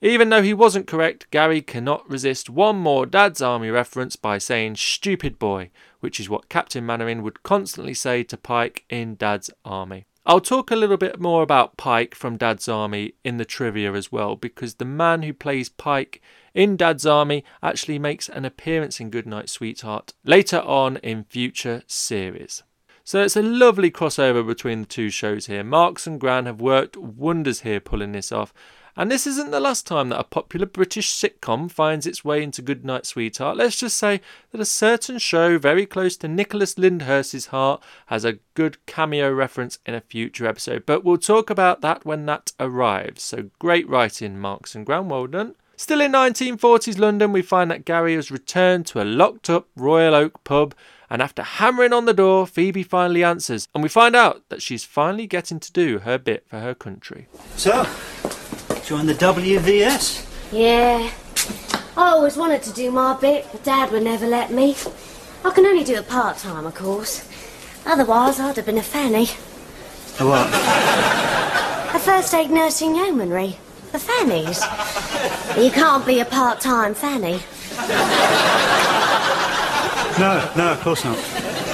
[0.06, 4.76] Even though he wasn't correct, Gary cannot resist one more Dad's Army reference by saying
[4.76, 10.06] stupid boy, which is what Captain Mainwaring would constantly say to Pike in Dad's Army.
[10.24, 14.12] I'll talk a little bit more about Pike from Dad's Army in the trivia as
[14.12, 16.22] well, because the man who plays Pike
[16.54, 22.62] in Dad's Army actually makes an appearance in Goodnight Sweetheart later on in future series.
[23.04, 25.64] So it's a lovely crossover between the two shows here.
[25.64, 28.54] Marks and Gran have worked wonders here pulling this off,
[28.98, 32.62] and this isn't the last time that a popular British sitcom finds its way into
[32.62, 33.58] Goodnight Sweetheart.
[33.58, 34.22] Let's just say
[34.52, 39.80] that a certain show very close to Nicholas Lyndhurst's heart has a good cameo reference
[39.86, 40.86] in a future episode.
[40.86, 43.24] But we'll talk about that when that arrives.
[43.24, 45.56] So great writing, Marks and done.
[45.78, 50.16] Still in 1940s London, we find that Gary has returned to a locked up Royal
[50.16, 50.74] Oak pub,
[51.10, 54.86] and after hammering on the door, Phoebe finally answers, and we find out that she's
[54.86, 57.28] finally getting to do her bit for her country.
[57.58, 57.86] So,
[58.86, 60.24] join the WVS?
[60.52, 61.12] Yeah.
[61.98, 64.76] I always wanted to do my bit, but Dad would never let me.
[65.44, 67.28] I can only do it part time, of course.
[67.86, 69.28] Otherwise, I'd have been a fanny.
[70.20, 70.48] A what?
[71.96, 73.58] A first aid nursing yeomanry.
[73.92, 74.62] For fannies.
[75.58, 77.40] You can't be a part time fanny.
[80.20, 81.18] No, no, of course not.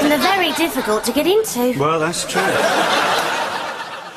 [0.02, 1.78] And they're very difficult to get into.
[1.78, 2.42] Well, that's true.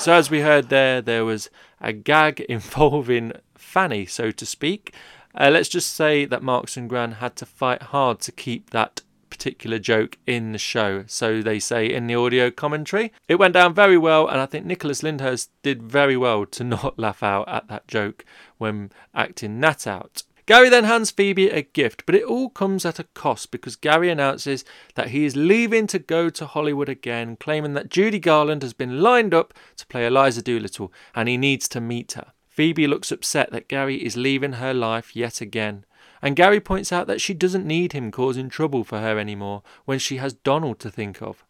[0.05, 1.49] So, as we heard there, there was
[1.81, 4.95] a gag involving Fanny, so to speak.
[5.35, 9.01] Uh, let's just say that Marks and Gran had to fight hard to keep that
[9.31, 13.15] particular joke in the show, so they say in the audio commentary.
[13.29, 16.99] It went down very well, and I think Nicholas Lyndhurst did very well to not
[16.99, 18.27] laugh out at that joke
[18.59, 20.23] when acting that out.
[20.47, 24.11] Gary then hands Phoebe a gift, but it all comes at a cost because Gary
[24.11, 24.63] announces
[24.95, 29.01] that he is leaving to go to Hollywood again, claiming that Judy Garland has been
[29.01, 32.33] lined up to play Eliza Doolittle and he needs to meet her.
[32.47, 35.87] Phoebe looks upset that Gary is leaving her life yet again,
[36.21, 39.99] and Gary points out that she doesn't need him causing trouble for her anymore when
[39.99, 41.43] she has Donald to think of.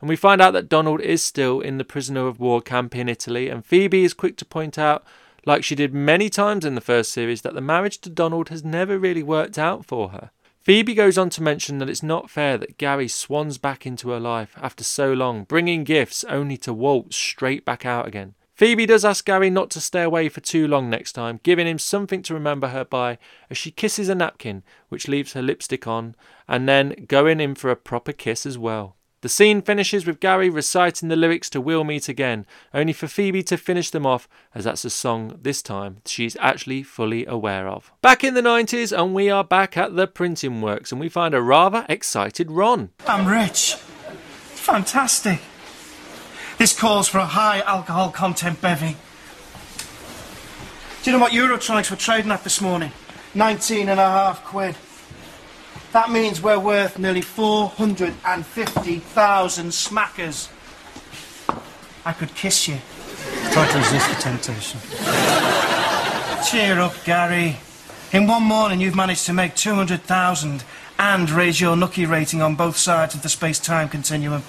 [0.00, 3.08] And we find out that Donald is still in the prisoner of war camp in
[3.08, 5.04] Italy, and Phoebe is quick to point out
[5.44, 8.64] like she did many times in the first series, that the marriage to Donald has
[8.64, 10.30] never really worked out for her.
[10.60, 14.20] Phoebe goes on to mention that it's not fair that Gary swans back into her
[14.20, 18.34] life after so long, bringing gifts only to waltz straight back out again.
[18.54, 21.80] Phoebe does ask Gary not to stay away for too long next time, giving him
[21.80, 23.18] something to remember her by
[23.50, 26.14] as she kisses a napkin, which leaves her lipstick on,
[26.46, 28.94] and then going in for a proper kiss as well.
[29.22, 32.44] The scene finishes with Gary reciting the lyrics to We'll Meet Again,
[32.74, 36.82] only for Phoebe to finish them off, as that's a song this time she's actually
[36.82, 37.92] fully aware of.
[38.02, 41.34] Back in the 90s, and we are back at the printing works, and we find
[41.34, 42.90] a rather excited Ron.
[43.06, 43.74] I'm rich.
[43.76, 45.40] Fantastic.
[46.58, 48.96] This calls for a high alcohol content bevy.
[51.04, 52.90] Do you know what Eurotronics were trading at this morning?
[53.36, 54.76] 19 and a half quid.
[55.92, 60.48] That means we're worth nearly 450,000 smackers.
[62.06, 62.78] I could kiss you.
[63.52, 64.80] Try to resist the temptation.
[66.50, 67.58] Cheer up, Gary.
[68.12, 70.64] In one morning, you've managed to make 200,000
[70.98, 74.42] and raise your Nucky rating on both sides of the space-time continuum.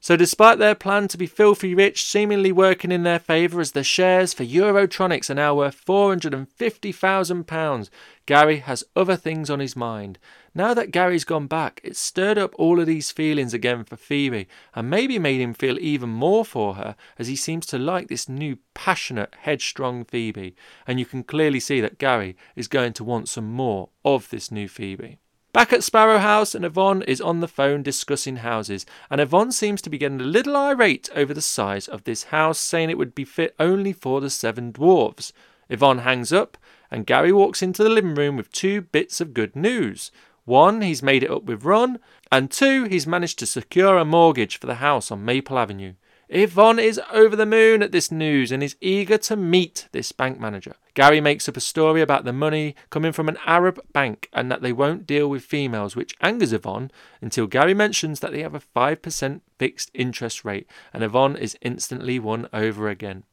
[0.00, 3.82] So, despite their plan to be filthy rich seemingly working in their favour as the
[3.84, 7.90] shares for Eurotronics are now worth £450,000,
[8.26, 10.18] Gary has other things on his mind.
[10.56, 14.46] Now that Gary's gone back, it's stirred up all of these feelings again for Phoebe
[14.72, 18.28] and maybe made him feel even more for her as he seems to like this
[18.28, 20.54] new passionate, headstrong Phoebe.
[20.86, 24.52] And you can clearly see that Gary is going to want some more of this
[24.52, 25.18] new Phoebe.
[25.52, 29.82] Back at Sparrow House, and Yvonne is on the phone discussing houses, and Yvonne seems
[29.82, 33.14] to be getting a little irate over the size of this house, saying it would
[33.14, 35.32] be fit only for the seven dwarfs.
[35.68, 36.58] Yvonne hangs up,
[36.90, 40.10] and Gary walks into the living room with two bits of good news.
[40.44, 41.98] One, he's made it up with Ron,
[42.30, 45.94] and two, he's managed to secure a mortgage for the house on Maple Avenue.
[46.28, 50.40] Yvonne is over the moon at this news and is eager to meet this bank
[50.40, 50.74] manager.
[50.94, 54.62] Gary makes up a story about the money coming from an Arab bank and that
[54.62, 56.90] they won't deal with females, which angers Yvonne
[57.20, 62.18] until Gary mentions that they have a 5% fixed interest rate, and Yvonne is instantly
[62.18, 63.24] won over again.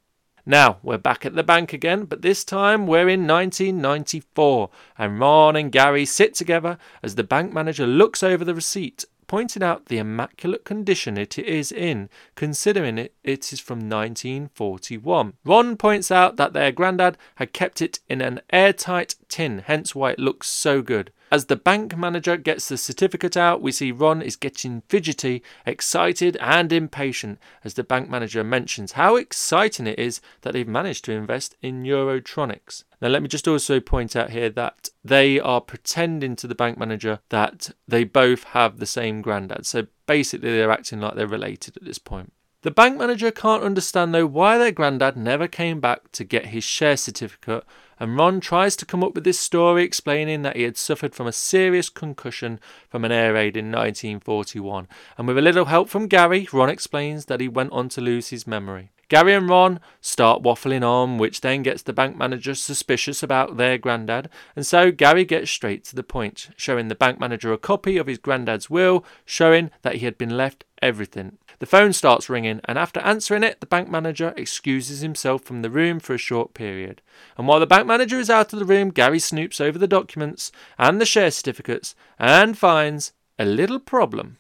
[0.46, 5.56] Now, we're back at the bank again, but this time we're in 1994, and Ron
[5.56, 9.98] and Gary sit together as the bank manager looks over the receipt pointing out the
[9.98, 15.32] immaculate condition it is in, considering it, it is from 1941.
[15.46, 20.12] Ron points out that their granddad had kept it in an airtight tin, hence why
[20.12, 21.14] it looks so good.
[21.32, 26.36] As the bank manager gets the certificate out, we see Ron is getting fidgety, excited,
[26.42, 31.14] and impatient as the bank manager mentions how exciting it is that they've managed to
[31.14, 32.84] invest in Eurotronics.
[33.02, 36.78] Now, let me just also point out here that they are pretending to the bank
[36.78, 39.66] manager that they both have the same granddad.
[39.66, 42.34] So basically, they're acting like they're related at this point.
[42.64, 46.64] The bank manager can't understand though why their granddad never came back to get his
[46.64, 47.64] share certificate,
[48.02, 51.28] and Ron tries to come up with this story explaining that he had suffered from
[51.28, 54.88] a serious concussion from an air raid in 1941.
[55.20, 58.30] And with a little help from Gary, Ron explains that he went on to lose
[58.30, 58.90] his memory.
[59.08, 63.78] Gary and Ron start waffling on, which then gets the bank manager suspicious about their
[63.78, 67.98] granddad, and so Gary gets straight to the point, showing the bank manager a copy
[67.98, 71.38] of his granddad's will, showing that he had been left everything.
[71.62, 75.70] The phone starts ringing, and after answering it, the bank manager excuses himself from the
[75.70, 77.04] room for a short period.
[77.38, 80.52] And while the bank manager is out of the room, Gary snoops over the documents
[80.80, 84.38] and the share certificates and finds a little problem.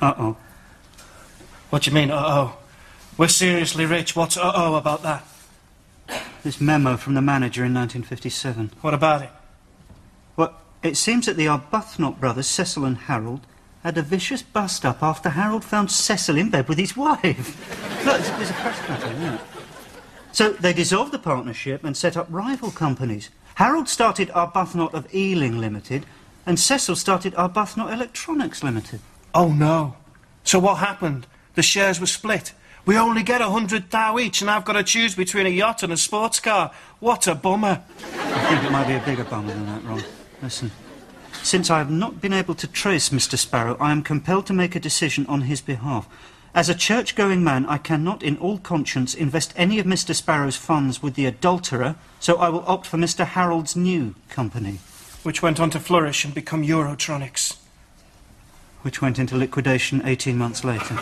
[0.00, 0.36] Uh oh.
[1.70, 2.58] What do you mean, uh oh?
[3.16, 4.16] We're seriously rich.
[4.16, 5.24] What's uh oh about that?
[6.42, 8.72] This memo from the manager in 1957.
[8.80, 9.30] What about it?
[10.34, 13.46] Well, it seems that the Arbuthnot brothers, Cecil and Harold,
[13.82, 18.04] had a vicious bust up after Harold found Cecil in bed with his wife.
[18.04, 19.40] Look, there's a press cutting, isn't it?
[20.32, 23.30] So they dissolved the partnership and set up rival companies.
[23.56, 26.06] Harold started Arbuthnot of Ealing Limited,
[26.46, 29.00] and Cecil started Arbuthnot Electronics Limited.
[29.34, 29.96] Oh no.
[30.44, 31.26] So what happened?
[31.54, 32.52] The shares were split.
[32.86, 35.82] We only get a hundred thou each, and I've got to choose between a yacht
[35.82, 36.72] and a sports car.
[36.98, 37.82] What a bummer.
[38.14, 40.02] I think it might be a bigger bummer than that, Ron.
[40.42, 40.70] Listen.
[41.42, 43.36] Since I have not been able to trace Mr.
[43.36, 46.06] Sparrow, I am compelled to make a decision on his behalf.
[46.54, 50.14] As a church-going man, I cannot in all conscience invest any of Mr.
[50.14, 53.24] Sparrow's funds with the adulterer, so I will opt for Mr.
[53.24, 54.78] Harold's new company.
[55.22, 57.56] Which went on to flourish and become Eurotronics.
[58.82, 60.94] Which went into liquidation 18 months later.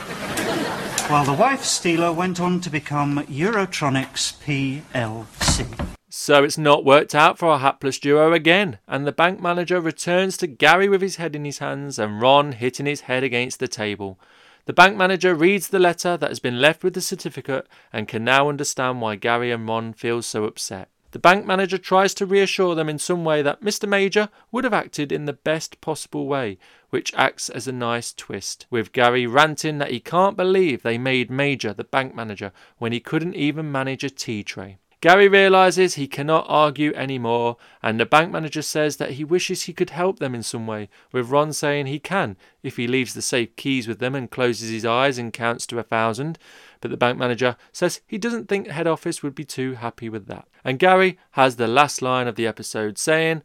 [1.08, 5.96] While the wife stealer went on to become Eurotronics PLC.
[6.10, 10.38] So it's not worked out for our hapless duo again, and the bank manager returns
[10.38, 13.68] to Gary with his head in his hands and Ron hitting his head against the
[13.68, 14.18] table.
[14.64, 18.24] The bank manager reads the letter that has been left with the certificate and can
[18.24, 20.88] now understand why Gary and Ron feel so upset.
[21.10, 23.86] The bank manager tries to reassure them in some way that Mr.
[23.86, 26.56] Major would have acted in the best possible way,
[26.88, 31.30] which acts as a nice twist, with Gary ranting that he can't believe they made
[31.30, 34.78] Major the bank manager when he couldn't even manage a tea tray.
[35.00, 39.72] Gary realizes he cannot argue anymore, and the bank manager says that he wishes he
[39.72, 43.22] could help them in some way, with Ron saying he can if he leaves the
[43.22, 46.36] safe keys with them and closes his eyes and counts to a thousand.
[46.80, 50.26] But the bank manager says he doesn't think head office would be too happy with
[50.26, 50.48] that.
[50.64, 53.42] And Gary has the last line of the episode saying,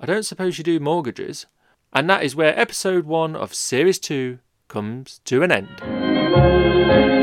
[0.00, 1.46] I don't suppose you do mortgages.
[1.92, 7.15] And that is where episode one of series two comes to an end.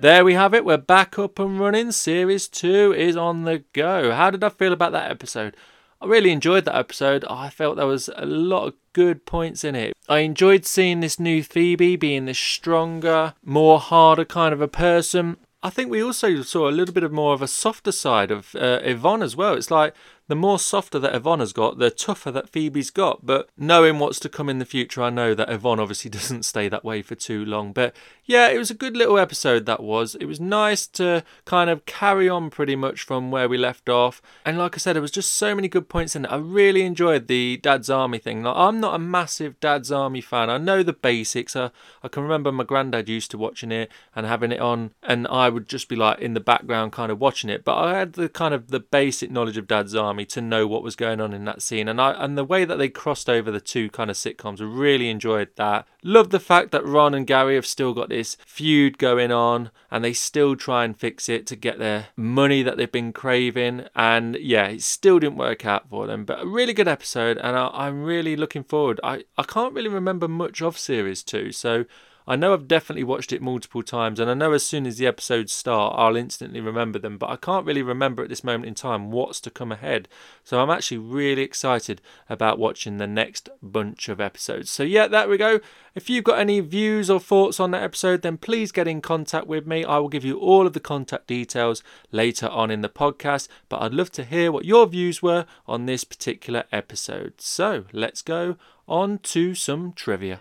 [0.00, 0.64] There we have it.
[0.64, 1.92] We're back up and running.
[1.92, 4.12] Series 2 is on the go.
[4.12, 5.54] How did I feel about that episode?
[6.00, 7.22] I really enjoyed that episode.
[7.28, 9.92] I felt there was a lot of good points in it.
[10.08, 15.36] I enjoyed seeing this new Phoebe being this stronger, more harder kind of a person.
[15.62, 18.54] I think we also saw a little bit of more of a softer side of
[18.54, 19.52] uh, Yvonne as well.
[19.52, 19.94] It's like
[20.30, 23.26] the more softer that Yvonne has got, the tougher that Phoebe's got.
[23.26, 26.68] But knowing what's to come in the future, I know that Yvonne obviously doesn't stay
[26.68, 27.72] that way for too long.
[27.72, 27.96] But
[28.30, 30.14] yeah, it was a good little episode that was.
[30.14, 34.22] It was nice to kind of carry on pretty much from where we left off.
[34.44, 36.30] And like I said, there was just so many good points in it.
[36.30, 38.44] I really enjoyed the Dad's Army thing.
[38.44, 40.48] Like, I'm not a massive Dad's Army fan.
[40.48, 41.56] I know the basics.
[41.56, 41.72] I,
[42.04, 45.48] I can remember my granddad used to watching it and having it on, and I
[45.48, 47.64] would just be like in the background kind of watching it.
[47.64, 50.82] But I had the kind of the basic knowledge of Dad's Army to know what
[50.82, 51.88] was going on in that scene.
[51.88, 54.64] And I and the way that they crossed over the two kind of sitcoms, I
[54.64, 55.86] really enjoyed that.
[56.02, 60.04] Love the fact that Ron and Gary have still got this feud going on and
[60.04, 63.86] they still try and fix it to get their money that they've been craving.
[63.94, 66.24] And yeah, it still didn't work out for them.
[66.24, 69.00] But a really good episode and I, I'm really looking forward.
[69.02, 71.84] I, I can't really remember much of series two, so
[72.30, 75.06] I know I've definitely watched it multiple times, and I know as soon as the
[75.08, 78.74] episodes start, I'll instantly remember them, but I can't really remember at this moment in
[78.74, 80.06] time what's to come ahead.
[80.44, 84.70] So I'm actually really excited about watching the next bunch of episodes.
[84.70, 85.58] So, yeah, there we go.
[85.96, 89.48] If you've got any views or thoughts on that episode, then please get in contact
[89.48, 89.84] with me.
[89.84, 93.82] I will give you all of the contact details later on in the podcast, but
[93.82, 97.40] I'd love to hear what your views were on this particular episode.
[97.40, 98.54] So, let's go
[98.86, 100.38] on to some trivia.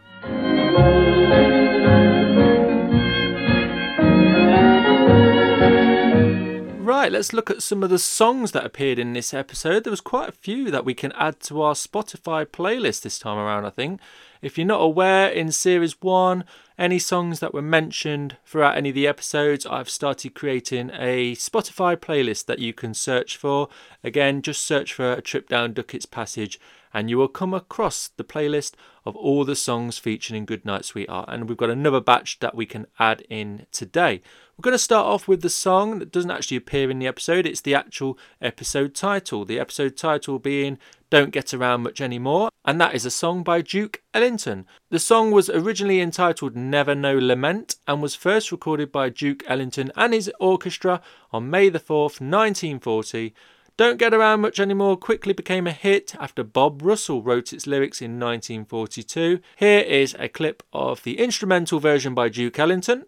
[6.99, 9.85] Right, let's look at some of the songs that appeared in this episode.
[9.85, 13.37] There was quite a few that we can add to our Spotify playlist this time
[13.37, 14.01] around, I think.
[14.41, 16.43] If you're not aware, in series one,
[16.77, 21.95] any songs that were mentioned throughout any of the episodes, I've started creating a Spotify
[21.95, 23.69] playlist that you can search for.
[24.03, 26.59] Again, just search for a trip down Duckett's Passage
[26.93, 28.73] and you will come across the playlist
[29.05, 31.29] of all the songs featured in Goodnight Sweetheart.
[31.29, 34.21] And we've got another batch that we can add in today.
[34.57, 37.45] We're going to start off with the song that doesn't actually appear in the episode,
[37.45, 39.45] it's the actual episode title.
[39.45, 40.77] The episode title being
[41.09, 44.65] Don't Get Around Much Anymore, and that is a song by Duke Ellington.
[44.89, 49.93] The song was originally entitled Never No Lament and was first recorded by Duke Ellington
[49.95, 53.33] and his orchestra on May the 4th, 1940.
[53.79, 58.01] Don't Get Around Much Anymore quickly became a hit after Bob Russell wrote its lyrics
[58.01, 59.39] in 1942.
[59.55, 63.05] Here is a clip of the instrumental version by Duke Ellington.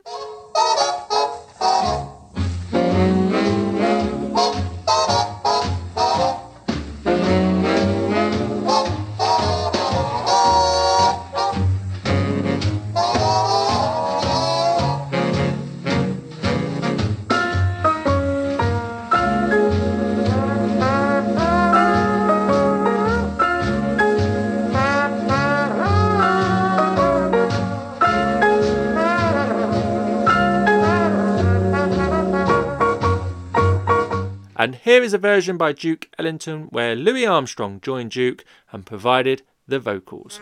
[34.82, 39.80] Here is a version by Duke Ellington where Louis Armstrong joined Duke and provided the
[39.80, 40.40] vocals.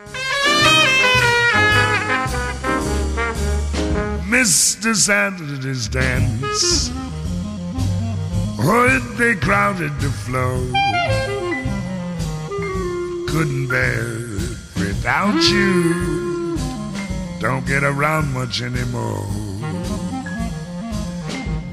[4.29, 4.95] Mr.
[4.95, 6.89] Sanders dance.
[8.59, 10.59] Would they crowded the floor?
[13.27, 16.57] Couldn't bear it without you.
[17.41, 19.27] Don't get around much anymore.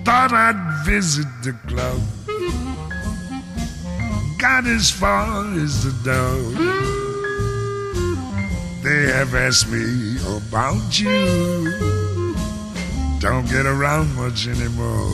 [0.04, 2.00] Thought I'd visit the club
[4.38, 6.96] got as far as the door.
[8.82, 12.34] They have asked me about you.
[13.18, 15.10] Don't get around much anymore.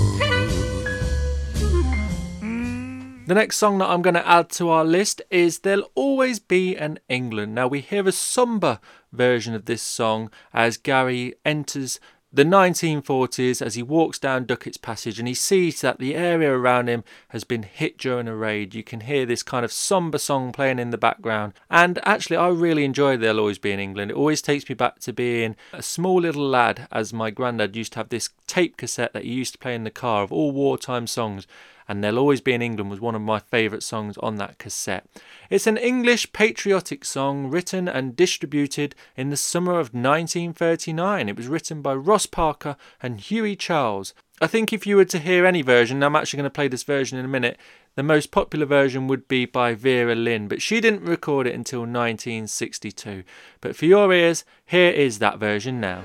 [2.41, 3.26] Mm.
[3.26, 6.76] The next song that I'm going to add to our list is There'll Always Be
[6.76, 7.55] an England.
[7.55, 8.80] Now, we hear a somber
[9.12, 11.99] version of this song as Gary enters
[12.33, 16.89] the 1940s as he walks down Duckett's Passage and he sees that the area around
[16.89, 18.74] him has been hit during a raid.
[18.74, 21.53] You can hear this kind of somber song playing in the background.
[21.70, 24.11] And actually, I really enjoy There'll Always Be an England.
[24.11, 27.93] It always takes me back to being a small little lad, as my granddad used
[27.93, 30.53] to have this tape cassette that he used to play in the car of all
[30.53, 31.47] wartime songs
[31.89, 35.07] and There'll Always Be an England was one of my favourite songs on that cassette.
[35.51, 41.28] It's an English patriotic song written and distributed in the summer of 1939.
[41.28, 44.14] It was written by Ross Parker and Hughie Charles.
[44.41, 46.83] I think if you were to hear any version, I'm actually going to play this
[46.83, 47.59] version in a minute,
[47.95, 51.80] the most popular version would be by Vera Lynn, but she didn't record it until
[51.80, 53.22] 1962.
[53.61, 56.03] But for your ears, here is that version now.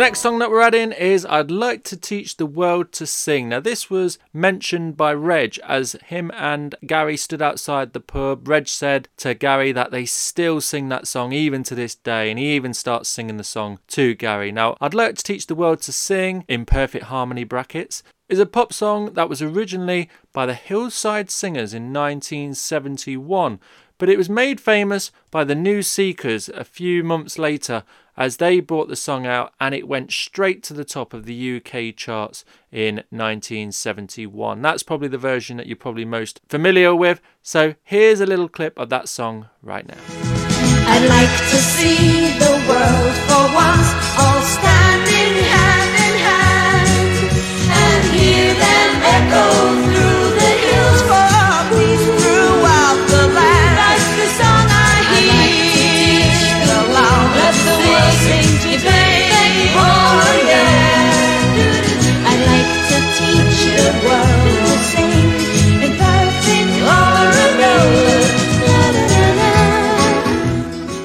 [0.00, 3.50] The next song that we're adding is I'd Like to Teach the World to Sing.
[3.50, 8.48] Now, this was mentioned by Reg as him and Gary stood outside the pub.
[8.48, 12.38] Reg said to Gary that they still sing that song even to this day, and
[12.38, 14.50] he even starts singing the song to Gary.
[14.50, 18.46] Now, I'd like to teach the world to sing in perfect harmony brackets is a
[18.46, 23.60] pop song that was originally by the Hillside Singers in 1971,
[24.00, 27.84] but it was made famous by the New Seekers a few months later
[28.16, 31.56] as they brought the song out and it went straight to the top of the
[31.56, 34.62] UK charts in 1971.
[34.62, 37.20] That's probably the version that you're probably most familiar with.
[37.42, 40.00] So here's a little clip of that song right now.
[40.08, 44.69] I'd like to see the world for once all standing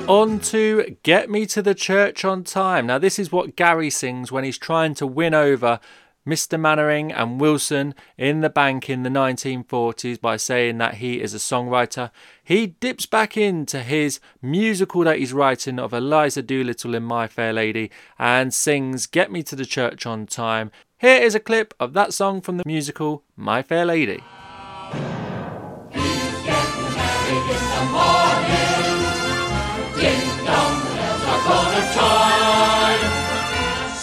[0.08, 2.86] On to Get Me to the Church on Time.
[2.86, 5.80] Now, this is what Gary sings when he's trying to win over
[6.28, 6.60] Mr.
[6.60, 11.40] Mannering and Wilson in the bank in the 1940s by saying that he is a
[11.40, 12.12] songwriter.
[12.44, 17.54] He dips back into his musical that he's writing of Eliza Doolittle in My Fair
[17.54, 17.90] Lady
[18.20, 20.70] and sings Get Me to the Church on Time.
[21.00, 24.24] Here is a clip of that song from the musical My Fair Lady.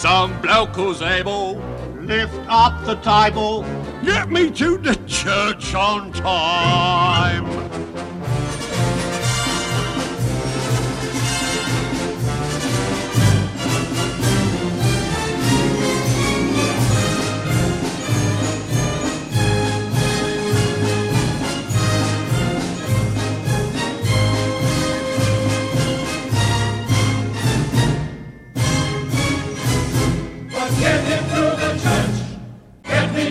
[0.03, 1.61] Some bloke who's able
[2.01, 3.61] lift up the table,
[4.03, 7.92] get me to the church on time.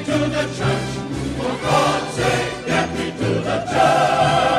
[0.05, 0.91] To the church.
[1.37, 4.52] For God's sake, get me to the church.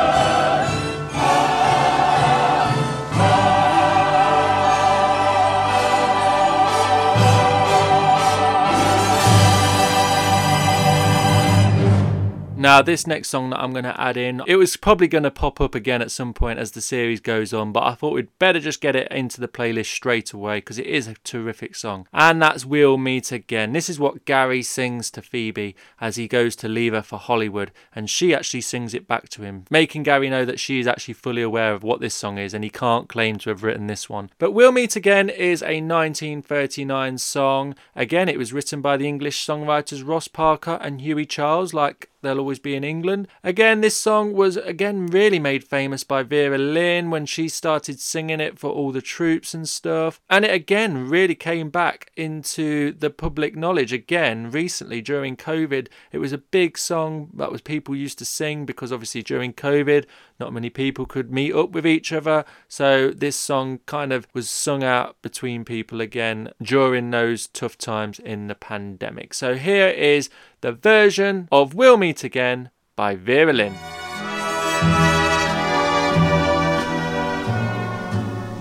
[12.64, 15.30] Now, this next song that I'm going to add in, it was probably going to
[15.30, 18.38] pop up again at some point as the series goes on, but I thought we'd
[18.38, 22.08] better just get it into the playlist straight away because it is a terrific song.
[22.10, 23.74] And that's We'll Meet Again.
[23.74, 27.70] This is what Gary sings to Phoebe as he goes to leave her for Hollywood,
[27.94, 31.12] and she actually sings it back to him, making Gary know that she is actually
[31.12, 34.08] fully aware of what this song is and he can't claim to have written this
[34.08, 34.30] one.
[34.38, 37.74] But We'll Meet Again is a 1939 song.
[37.94, 42.40] Again, it was written by the English songwriters Ross Parker and Hughie Charles, like There'll
[42.40, 43.28] Always Be an England.
[43.44, 48.40] Again, this song was again really made famous by Vera Lynn when she started singing
[48.40, 50.20] it for all the troops and stuff.
[50.28, 55.88] And it again really came back into the public knowledge again recently during COVID.
[56.12, 60.06] It was a big song that was people used to sing because obviously during COVID
[60.40, 62.44] not many people could meet up with each other.
[62.68, 68.18] So this song kind of was sung out between people again during those tough times
[68.18, 69.32] in the pandemic.
[69.34, 70.30] So here is
[70.60, 73.74] the version of We'll Meet Again by Vera Lynn.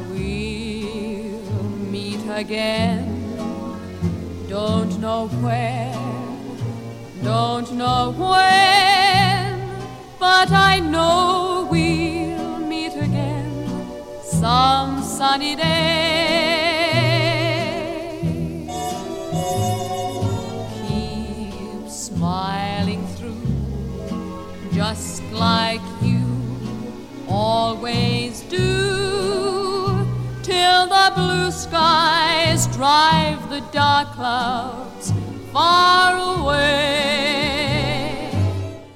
[0.09, 3.09] We'll meet again.
[4.47, 5.93] Don't know where,
[7.24, 9.69] don't know when,
[10.19, 11.43] but I know
[11.74, 13.49] we'll meet again
[14.21, 15.63] some sunny day.
[20.78, 23.47] Keep smiling through,
[24.71, 26.24] just like you
[27.28, 30.05] always do,
[30.43, 35.11] till the blue skies drive the dark clouds
[35.51, 36.93] far away.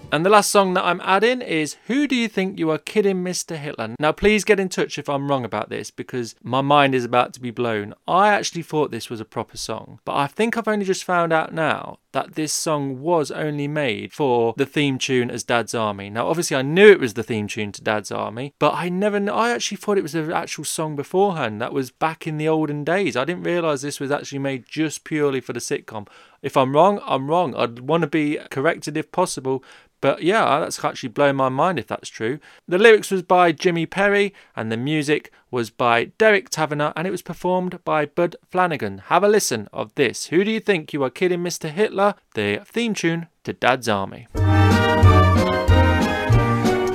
[0.10, 3.26] And the last song that I'm adding is Who Do You Think You Are Kidding,
[3.26, 3.58] Mr.
[3.58, 3.94] Hitler?
[4.00, 7.34] Now, please get in touch if I'm wrong about this because my mind is about
[7.34, 7.94] to be blown.
[8.08, 11.34] I actually thought this was a proper song, but I think I've only just found
[11.34, 16.10] out now that this song was only made for the theme tune as Dad's Army.
[16.10, 19.20] Now, obviously, I knew it was the theme tune to Dad's Army, but I never,
[19.20, 21.62] kn- I actually thought it was an actual song beforehand.
[21.62, 23.16] That was back in the olden days.
[23.16, 26.08] I didn't realize this was actually made just purely for the sitcom.
[26.42, 27.54] If I'm wrong, I'm wrong.
[27.54, 29.64] I'd want to be corrected if possible.
[30.02, 32.40] But yeah, that's actually blown my mind if that's true.
[32.68, 37.12] The lyrics was by Jimmy Perry and the music was by Derek Taverner and it
[37.12, 39.00] was performed by Bud Flanagan.
[39.06, 40.28] Have a listen of this.
[40.28, 41.70] Who do you think you are kidding, Mr.
[41.70, 42.16] Hitler?
[42.34, 44.28] The theme tune to Dad's Army.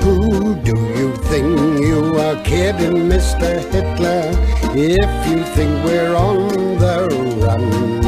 [0.03, 3.59] Who do you think you are kidding, Mr.
[3.71, 4.31] Hitler?
[4.75, 6.49] If you think we're on
[6.79, 7.09] the
[7.43, 8.03] run,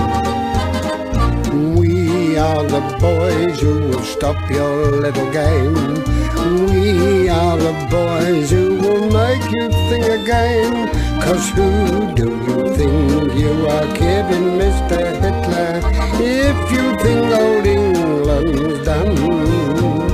[1.76, 6.23] we are the boys who will stop your little game.
[6.44, 10.90] We are the boys who will make you think again.
[11.22, 15.00] Cause who do you think you are kidding, Mr.
[15.22, 15.80] Hitler?
[16.20, 20.13] If you think old England's done.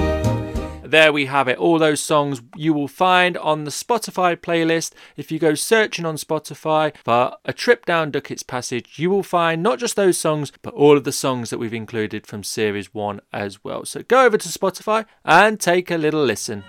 [0.90, 1.56] There we have it.
[1.56, 4.90] All those songs you will find on the Spotify playlist.
[5.16, 9.62] If you go searching on Spotify for a trip down Duckett's Passage, you will find
[9.62, 13.20] not just those songs, but all of the songs that we've included from Series 1
[13.32, 13.84] as well.
[13.84, 16.64] So go over to Spotify and take a little listen.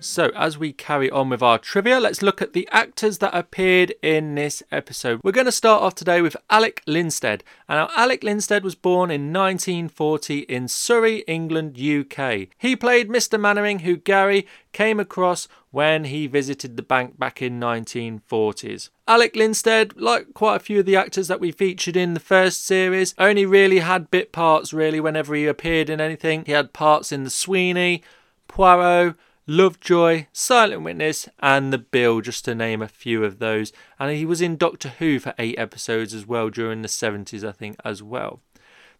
[0.00, 3.94] So, as we carry on with our trivia, let's look at the actors that appeared
[4.02, 5.20] in this episode.
[5.24, 7.40] We're going to start off today with Alec Linstead.
[7.68, 12.48] Now, Alec Linstead was born in 1940 in Surrey, England, UK.
[12.58, 13.40] He played Mr.
[13.40, 18.90] Mannering, who Gary came across when he visited the bank back in 1940s.
[19.08, 22.64] Alec Linstead, like quite a few of the actors that we featured in the first
[22.64, 26.44] series, only really had bit parts really whenever he appeared in anything.
[26.44, 28.02] He had parts in The Sweeney,
[28.46, 29.16] Poirot,
[29.46, 33.72] Lovejoy, Silent Witness, and The Bill, just to name a few of those.
[33.98, 37.52] And he was in Doctor Who for eight episodes as well during the 70s, I
[37.52, 38.40] think, as well.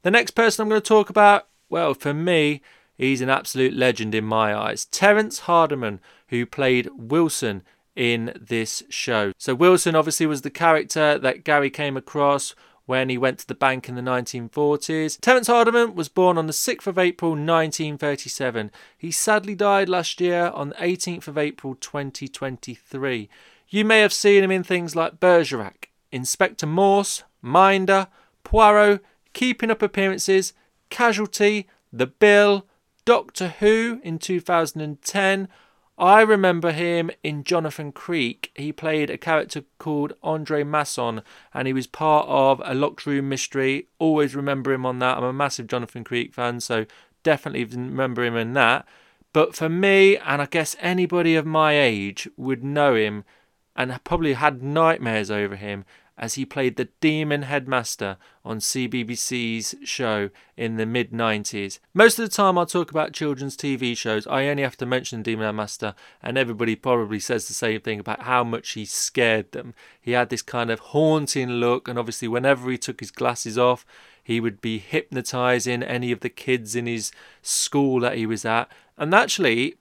[0.03, 2.63] The next person I'm going to talk about, well, for me,
[2.97, 4.85] he's an absolute legend in my eyes.
[4.85, 7.63] Terence Hardiman, who played Wilson
[7.97, 9.33] in this show.
[9.39, 12.55] So, Wilson obviously was the character that Gary came across
[12.87, 15.21] when he went to the bank in the 1940s.
[15.21, 18.71] Terence Hardiman was born on the 6th of April 1937.
[18.97, 23.29] He sadly died last year on the 18th of April 2023.
[23.69, 28.07] You may have seen him in things like Bergerac, Inspector Morse, Minder,
[28.45, 29.01] Poirot,
[29.33, 30.53] Keeping Up Appearances,
[30.89, 32.67] Casualty, The Bill,
[33.05, 35.49] Doctor Who in 2010.
[35.99, 38.51] I remember him in Jonathan Creek.
[38.55, 41.23] He played a character called Andre Masson
[41.55, 43.89] and he was part of a locked room mystery.
[43.99, 45.17] Always remember him on that.
[45.17, 46.85] I'm a massive Jonathan Creek fan, so
[47.23, 48.87] definitely remember him in that.
[49.33, 53.25] But for me, and I guess anybody of my age would know him
[53.75, 55.85] and probably had nightmares over him
[56.19, 61.79] as he played the demon headmaster on CBBC's show in the mid 90s.
[61.93, 64.27] Most of the time, I'll talk about children's TV shows.
[64.27, 68.23] I only have to mention Demon Headmaster, and everybody probably says the same thing about
[68.23, 69.75] how much he scared them.
[70.01, 73.85] He had this kind of haunting look, and obviously, whenever he took his glasses off,
[74.23, 77.13] he would be hypnotizing any of the kids in his
[77.43, 78.71] school that he was at.
[78.97, 79.77] And actually,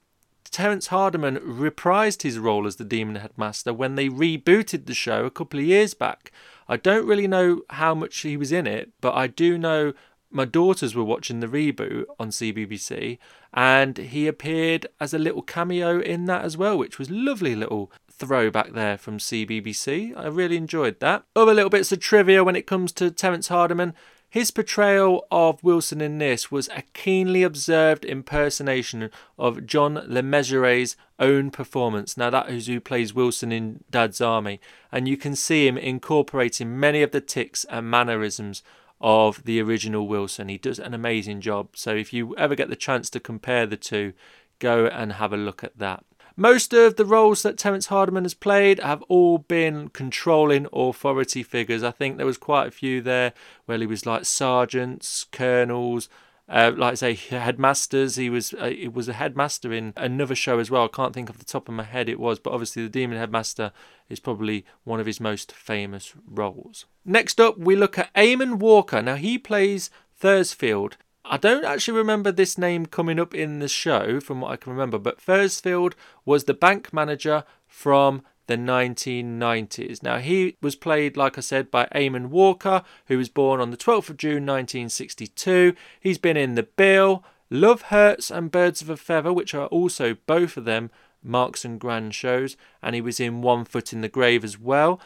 [0.52, 5.32] Terence Hardiman reprised his role as the Demon Headmaster when they rebooted the show a
[5.32, 6.32] couple of years back.
[6.68, 9.94] I don't really know how much he was in it, but I do know
[10.32, 13.18] my daughters were watching the reboot on CBBC
[13.54, 17.92] and he appeared as a little cameo in that as well, which was lovely little
[18.12, 20.18] throwback there from CBBC.
[20.18, 21.24] I really enjoyed that.
[21.36, 23.94] Other little bits of trivia when it comes to Terence Hardiman.
[24.30, 30.98] His portrayal of Wilson in this was a keenly observed impersonation of John Le Mesurier's
[31.20, 32.18] own performance.
[32.18, 34.60] Now, that is who plays Wilson in Dad's Army,
[34.92, 38.62] and you can see him incorporating many of the tics and mannerisms
[39.00, 40.50] of the original Wilson.
[40.50, 41.70] He does an amazing job.
[41.76, 44.12] So, if you ever get the chance to compare the two,
[44.60, 46.04] go and have a look at that.
[46.38, 51.82] Most of the roles that Terence Hardiman has played have all been controlling authority figures.
[51.82, 53.34] I think there was quite a few there
[53.66, 56.10] where he was like sergeants, colonels,
[56.50, 58.18] uh, like I say, headmasters.
[58.18, 60.84] He was uh, he was a headmaster in another show as well.
[60.84, 63.18] I can't think off the top of my head it was, but obviously the Demon
[63.18, 63.72] Headmaster
[64.10, 66.86] is probably one of his most famous roles.
[67.06, 69.02] Next up, we look at Eamonn Walker.
[69.02, 70.98] Now he plays Thursfield.
[71.28, 74.72] I don't actually remember this name coming up in the show from what I can
[74.72, 80.04] remember, but Thursfield was the bank manager from the 1990s.
[80.04, 83.78] Now, he was played, like I said, by Eamonn Walker, who was born on the
[83.78, 85.74] 12th of June 1962.
[86.00, 90.18] He's been in The Bill, Love Hurts, and Birds of a Feather, which are also
[90.28, 90.92] both of them
[91.24, 95.02] Marks and Gran shows, and he was in One Foot in the Grave as well.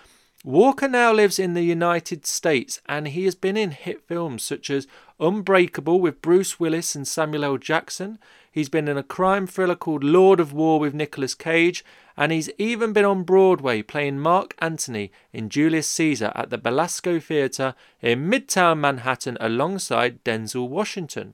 [0.46, 4.70] Walker now lives in the United States and he has been in hit films such
[4.70, 4.88] as
[5.20, 7.58] Unbreakable with Bruce Willis and Samuel L.
[7.58, 8.20] Jackson.
[8.50, 11.84] He's been in a crime thriller called Lord of War with Nicolas Cage,
[12.16, 17.20] and he's even been on Broadway playing Mark Antony in Julius Caesar at the Belasco
[17.20, 21.34] Theatre in Midtown Manhattan alongside Denzel Washington.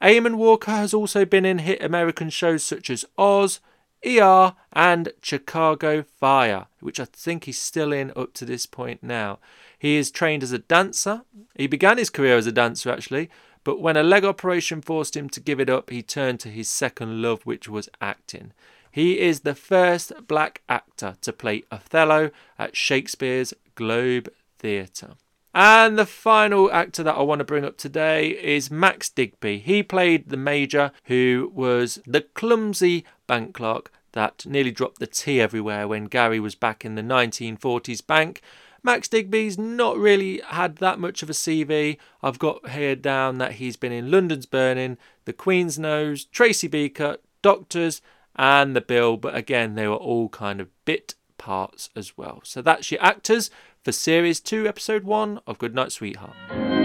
[0.00, 3.60] Eamonn Walker has also been in hit American shows such as Oz,
[4.06, 9.38] ER, and Chicago Fire, which I think he's still in up to this point now.
[9.78, 11.22] He is trained as a dancer.
[11.56, 13.30] He began his career as a dancer actually,
[13.64, 16.68] but when a leg operation forced him to give it up, he turned to his
[16.68, 18.52] second love, which was acting.
[18.90, 25.14] He is the first black actor to play Othello at Shakespeare's Globe Theatre.
[25.54, 29.58] And the final actor that I want to bring up today is Max Digby.
[29.58, 35.40] He played the Major, who was the clumsy bank clerk that nearly dropped the tea
[35.40, 38.42] everywhere when Gary was back in the 1940s bank.
[38.82, 41.98] Max Digby's not really had that much of a CV.
[42.22, 47.18] I've got here down that he's been in London's Burning, The Queen's Nose, Tracy Beaker,
[47.42, 48.00] Doctors,
[48.34, 52.40] and The Bill, but again, they were all kind of bit parts as well.
[52.44, 53.50] So that's your actors
[53.84, 56.77] for Series 2, Episode 1 of Goodnight Sweetheart.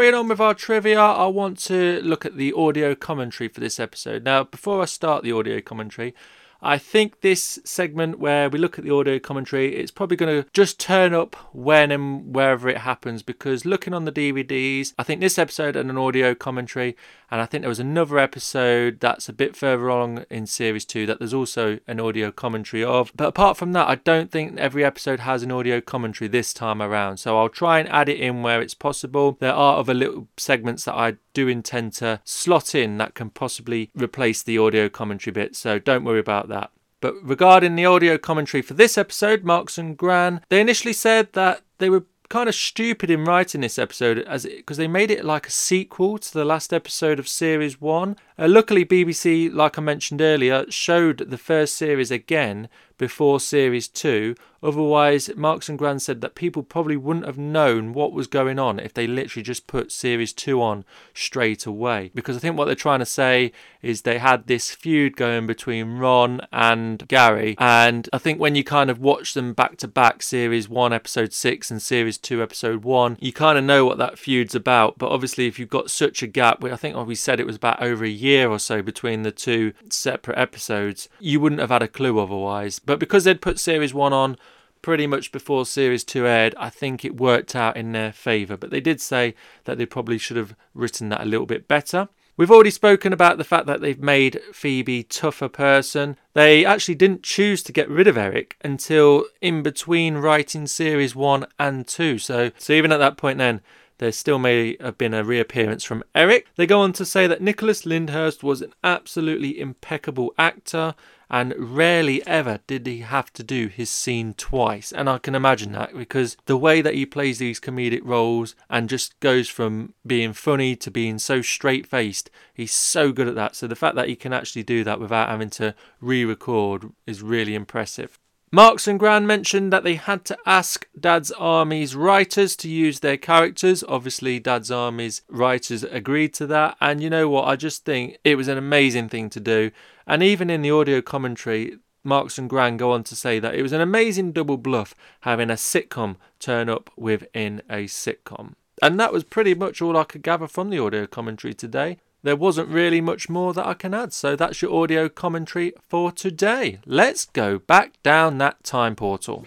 [0.00, 3.78] Carrying on with our trivia, I want to look at the audio commentary for this
[3.78, 4.24] episode.
[4.24, 6.14] Now, before I start the audio commentary,
[6.62, 10.48] I think this segment where we look at the audio commentary, it's probably going to
[10.54, 15.20] just turn up when and wherever it happens because looking on the DVDs, I think
[15.20, 16.96] this episode and an audio commentary,
[17.30, 21.06] and I think there was another episode that's a bit further along in series two
[21.06, 23.12] that there's also an audio commentary of.
[23.14, 26.82] But apart from that, I don't think every episode has an audio commentary this time
[26.82, 27.18] around.
[27.18, 29.36] So I'll try and add it in where it's possible.
[29.38, 33.90] There are other little segments that I do intend to slot in that can possibly
[33.94, 35.54] replace the audio commentary bit.
[35.54, 36.70] So don't worry about that.
[37.00, 41.62] But regarding the audio commentary for this episode, Marks and Gran, they initially said that
[41.78, 45.48] they were kind of stupid in writing this episode as because they made it like
[45.48, 48.16] a sequel to the last episode of series 1.
[48.40, 54.34] Uh, luckily BBC like I mentioned earlier showed the first series again before series 2
[54.62, 58.78] otherwise Marks and Gran said that people probably wouldn't have known what was going on
[58.78, 60.84] if they literally just put series 2 on
[61.14, 62.10] straight away.
[62.14, 65.96] Because I think what they're trying to say is they had this feud going between
[65.96, 67.56] Ron and Gary.
[67.58, 71.32] And I think when you kind of watch them back to back series 1 episode
[71.32, 74.98] 6 and series 2 episode 1 you kind of know what that feud's about.
[74.98, 77.82] But obviously if you've got such a gap I think we said it was about
[77.82, 81.88] over a year or so between the two separate episodes you wouldn't have had a
[81.88, 84.36] clue otherwise but because they'd put series 1 on
[84.82, 88.70] pretty much before series 2 aired I think it worked out in their favour but
[88.70, 92.08] they did say that they probably should have written that a little bit better
[92.40, 96.16] We've already spoken about the fact that they've made Phoebe tougher person.
[96.32, 101.44] They actually didn't choose to get rid of Eric until in between writing series 1
[101.58, 102.16] and 2.
[102.16, 103.60] So so even at that point then
[104.00, 106.46] there still may have been a reappearance from Eric.
[106.56, 110.94] They go on to say that Nicholas Lyndhurst was an absolutely impeccable actor
[111.28, 114.90] and rarely ever did he have to do his scene twice.
[114.90, 118.88] And I can imagine that because the way that he plays these comedic roles and
[118.88, 123.54] just goes from being funny to being so straight faced, he's so good at that.
[123.54, 127.22] So the fact that he can actually do that without having to re record is
[127.22, 128.18] really impressive.
[128.52, 133.16] Marks and Gran mentioned that they had to ask Dad's Army's writers to use their
[133.16, 133.84] characters.
[133.86, 136.76] Obviously, Dad's Army's writers agreed to that.
[136.80, 137.46] And you know what?
[137.46, 139.70] I just think it was an amazing thing to do.
[140.04, 143.62] And even in the audio commentary, Marks and Gran go on to say that it
[143.62, 148.54] was an amazing double bluff having a sitcom turn up within a sitcom.
[148.82, 152.36] And that was pretty much all I could gather from the audio commentary today there
[152.36, 154.12] wasn't really much more that I can add.
[154.12, 156.78] So that's your audio commentary for today.
[156.86, 159.46] Let's go back down that time portal.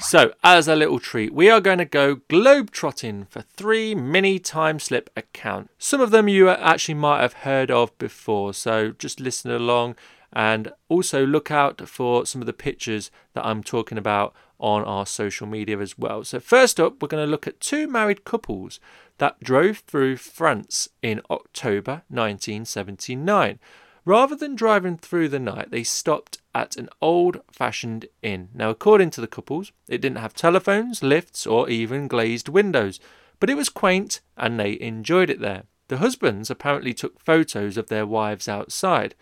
[0.00, 4.78] So, as a little treat, we are going to go globetrotting for three mini time
[4.78, 5.72] slip accounts.
[5.78, 9.96] Some of them you actually might have heard of before, so just listen along
[10.32, 15.06] and also look out for some of the pictures that I'm talking about on our
[15.06, 16.24] social media as well.
[16.24, 18.80] So, first up, we're going to look at two married couples
[19.18, 23.58] that drove through France in October 1979.
[24.04, 28.48] Rather than driving through the night, they stopped at an old fashioned inn.
[28.54, 33.00] Now, according to the couples, it didn't have telephones, lifts, or even glazed windows,
[33.40, 35.64] but it was quaint and they enjoyed it there.
[35.88, 39.14] The husbands apparently took photos of their wives outside.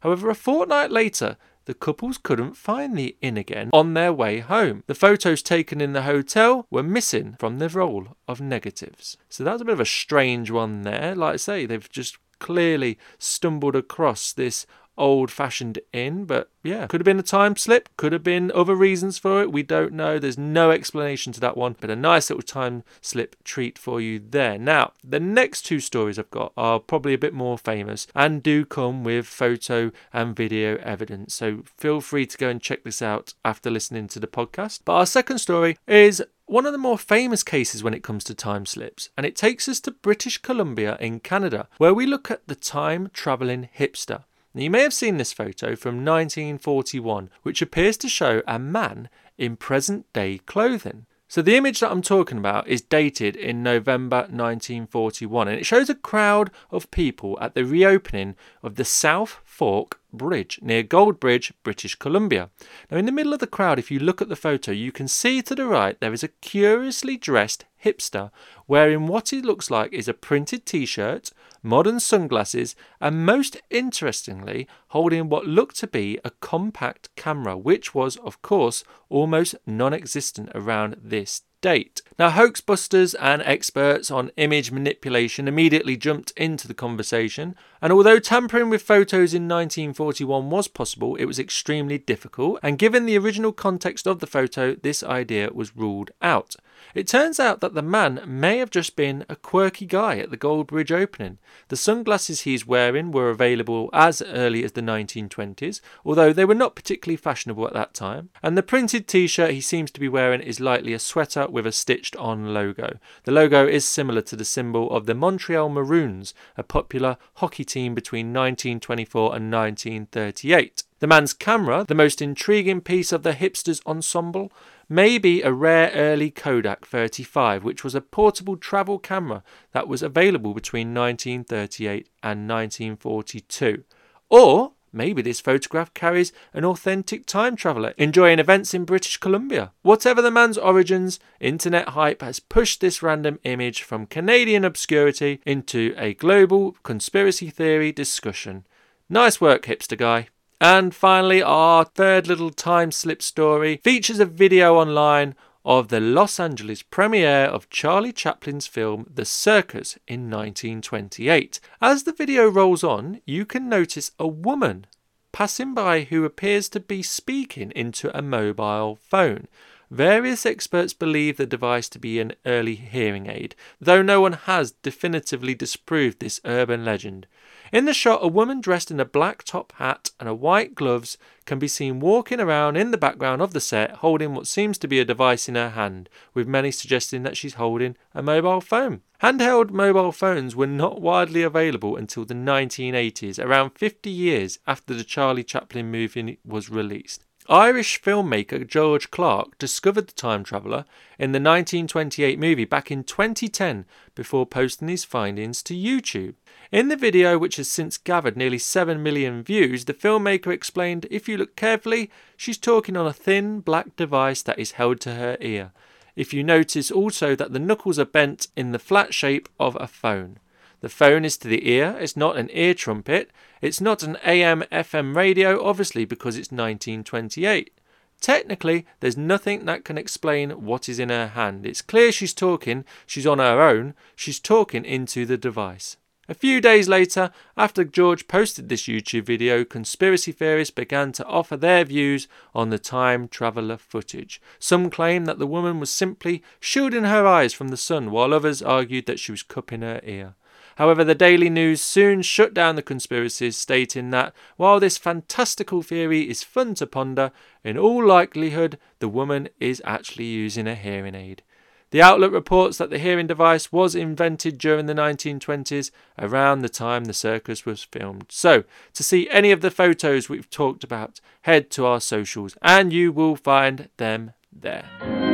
[0.00, 1.36] However, a fortnight later,
[1.68, 4.82] the couples couldn't find the inn again on their way home.
[4.86, 9.18] The photos taken in the hotel were missing from the roll of negatives.
[9.28, 11.14] So that's a bit of a strange one there.
[11.14, 14.66] Like I say, they've just clearly stumbled across this
[14.98, 18.74] old fashioned inn, but yeah, could have been a time slip, could have been other
[18.74, 19.52] reasons for it.
[19.52, 20.18] We don't know.
[20.18, 24.18] There's no explanation to that one, but a nice little time slip treat for you
[24.18, 24.58] there.
[24.58, 28.64] Now, the next two stories I've got are probably a bit more famous and do
[28.64, 31.34] come with photo and video evidence.
[31.34, 34.80] So feel free to go and check this out after listening to the podcast.
[34.84, 38.34] But our second story is one of the more famous cases when it comes to
[38.34, 42.46] time slips, and it takes us to British Columbia in Canada, where we look at
[42.48, 44.24] the time travelling hipster.
[44.58, 49.08] Now, you may have seen this photo from 1941, which appears to show a man
[49.36, 51.06] in present day clothing.
[51.28, 55.88] So, the image that I'm talking about is dated in November 1941 and it shows
[55.88, 61.52] a crowd of people at the reopening of the South Fork Bridge near Gold Bridge,
[61.62, 62.50] British Columbia.
[62.90, 65.08] Now, in the middle of the crowd, if you look at the photo, you can
[65.08, 68.30] see to the right there is a curiously dressed hipster
[68.66, 71.30] wearing what he looks like is a printed t shirt,
[71.62, 78.16] modern sunglasses, and most interestingly, holding what looked to be a compact camera, which was,
[78.16, 82.02] of course, almost non existent around this date.
[82.18, 88.18] Now, hoax busters and experts on image manipulation immediately jumped into the conversation, and although
[88.18, 93.52] tampering with photos in 1941 was possible, it was extremely difficult, and given the original
[93.52, 96.56] context of the photo, this idea was ruled out.
[96.94, 100.36] It turns out that the man may have just been a quirky guy at the
[100.36, 101.38] Gold Bridge opening.
[101.68, 106.76] The sunglasses he's wearing were available as early as the 1920s, although they were not
[106.76, 110.40] particularly fashionable at that time, and the printed t shirt he seems to be wearing
[110.40, 112.98] is likely a sweater with a stitched on logo.
[113.24, 117.94] The logo is similar to the symbol of the Montreal Maroons, a popular hockey team
[117.94, 120.82] between 1924 and 1938.
[121.00, 124.50] The man's camera, the most intriguing piece of the hipsters ensemble,
[124.88, 130.02] may be a rare early Kodak 35, which was a portable travel camera that was
[130.02, 133.84] available between 1938 and 1942.
[134.28, 139.72] Or maybe this photograph carries an authentic time traveller enjoying events in British Columbia.
[139.82, 145.94] Whatever the man's origins, internet hype has pushed this random image from Canadian obscurity into
[145.96, 148.66] a global conspiracy theory discussion.
[149.08, 150.28] Nice work, hipster guy.
[150.60, 155.36] And finally, our third little time slip story features a video online
[155.68, 161.60] of the Los Angeles premiere of Charlie Chaplin's film The Circus in 1928.
[161.82, 164.86] As the video rolls on, you can notice a woman
[165.30, 169.46] passing by who appears to be speaking into a mobile phone.
[169.90, 174.72] Various experts believe the device to be an early hearing aid, though no one has
[174.72, 177.26] definitively disproved this urban legend.
[177.72, 181.16] In the shot, a woman dressed in a black top hat and a white gloves
[181.46, 184.88] can be seen walking around in the background of the set holding what seems to
[184.88, 189.00] be a device in her hand, with many suggesting that she's holding a mobile phone.
[189.22, 195.04] Handheld mobile phones were not widely available until the 1980s, around 50 years after the
[195.04, 197.24] Charlie Chaplin movie was released.
[197.50, 200.84] Irish filmmaker George Clarke discovered the time traveller
[201.18, 206.34] in the 1928 movie back in 2010 before posting his findings to YouTube.
[206.70, 211.26] In the video, which has since gathered nearly 7 million views, the filmmaker explained if
[211.26, 215.38] you look carefully, she's talking on a thin black device that is held to her
[215.40, 215.72] ear.
[216.16, 219.86] If you notice also that the knuckles are bent in the flat shape of a
[219.86, 220.38] phone.
[220.80, 223.30] The phone is to the ear, it's not an ear trumpet,
[223.60, 227.72] it's not an AM FM radio, obviously, because it's 1928.
[228.20, 231.64] Technically, there's nothing that can explain what is in her hand.
[231.64, 235.96] It's clear she's talking, she's on her own, she's talking into the device.
[236.30, 241.56] A few days later, after George posted this YouTube video, conspiracy theorists began to offer
[241.56, 244.38] their views on the time traveller footage.
[244.58, 248.60] Some claim that the woman was simply shielding her eyes from the sun, while others
[248.60, 250.34] argued that she was cupping her ear.
[250.78, 256.30] However, the Daily News soon shut down the conspiracies, stating that while this fantastical theory
[256.30, 257.32] is fun to ponder,
[257.64, 261.42] in all likelihood the woman is actually using a hearing aid.
[261.90, 267.06] The outlet reports that the hearing device was invented during the 1920s, around the time
[267.06, 268.26] the circus was filmed.
[268.28, 268.62] So,
[268.94, 273.10] to see any of the photos we've talked about, head to our socials and you
[273.10, 275.27] will find them there.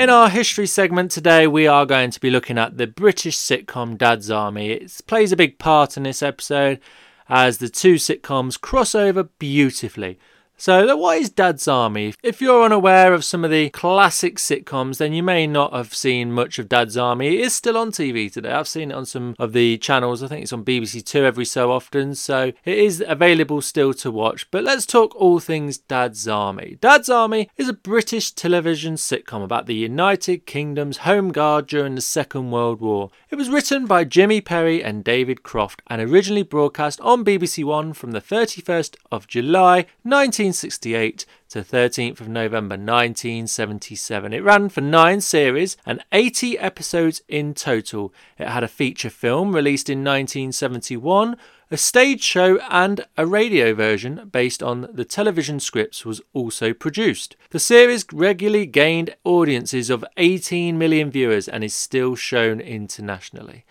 [0.00, 3.98] In our history segment today, we are going to be looking at the British sitcom
[3.98, 4.70] Dad's Army.
[4.70, 6.80] It plays a big part in this episode
[7.28, 10.18] as the two sitcoms cross over beautifully.
[10.60, 12.12] So, what is Dad's Army?
[12.22, 16.32] If you're unaware of some of the classic sitcoms, then you may not have seen
[16.32, 17.28] much of Dad's Army.
[17.28, 18.52] It is still on TV today.
[18.52, 20.22] I've seen it on some of the channels.
[20.22, 24.10] I think it's on BBC Two every so often, so it is available still to
[24.10, 24.50] watch.
[24.50, 26.76] But let's talk all things Dad's Army.
[26.78, 32.02] Dad's Army is a British television sitcom about the United Kingdom's Home Guard during the
[32.02, 33.08] Second World War.
[33.30, 37.94] It was written by Jimmy Perry and David Croft and originally broadcast on BBC One
[37.94, 40.49] from the 31st of July 19.
[40.50, 44.32] 1968 to 13th of November 1977.
[44.32, 48.12] It ran for nine series and 80 episodes in total.
[48.36, 51.36] It had a feature film released in 1971,
[51.72, 57.36] A stage show and a radio version based on the television scripts was also produced.
[57.50, 63.64] The series regularly gained audiences of 18 million viewers and is still shown internationally.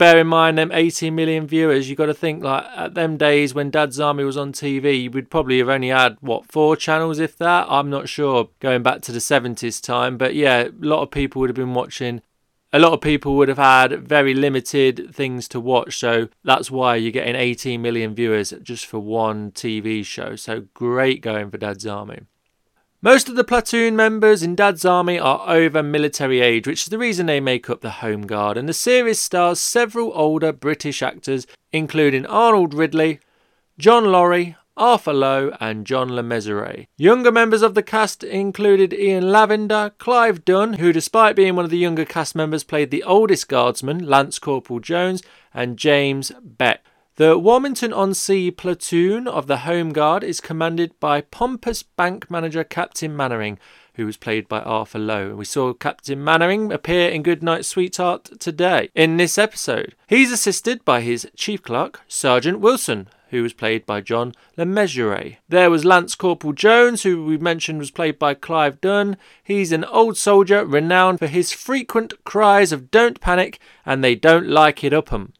[0.00, 3.52] Bear in mind them 18 million viewers, you got to think like at them days
[3.52, 7.36] when Dad's Army was on TV, would probably have only had what four channels if
[7.36, 7.66] that.
[7.68, 11.40] I'm not sure going back to the 70s time, but yeah, a lot of people
[11.40, 12.22] would have been watching
[12.72, 16.96] a lot of people would have had very limited things to watch, so that's why
[16.96, 20.34] you're getting 18 million viewers just for one TV show.
[20.34, 22.20] So great going for Dad's Army.
[23.02, 26.98] Most of the platoon members in Dad's Army are over military age, which is the
[26.98, 31.46] reason they make up the Home Guard, and the series stars several older British actors,
[31.72, 33.20] including Arnold Ridley,
[33.78, 36.88] John Laurie, Arthur Lowe, and John Le Mesurier.
[36.98, 41.70] Younger members of the cast included Ian Lavender, Clive Dunn, who, despite being one of
[41.70, 45.22] the younger cast members, played the oldest guardsman, Lance Corporal Jones,
[45.54, 46.84] and James Beck.
[47.20, 52.64] The Warmington on Sea platoon of the Home Guard is commanded by pompous bank manager
[52.64, 53.58] Captain Mainwaring,
[53.96, 55.34] who was played by Arthur Lowe.
[55.34, 59.94] We saw Captain Mainwaring appear in Goodnight Sweetheart today in this episode.
[60.06, 64.64] He's assisted by his chief clerk, Sergeant Wilson, who was played by John Le.
[65.46, 69.18] There was Lance Corporal Jones, who we mentioned was played by Clive Dunn.
[69.44, 74.48] He's an old soldier renowned for his frequent cries of don't panic and they don't
[74.48, 75.34] like it up 'em.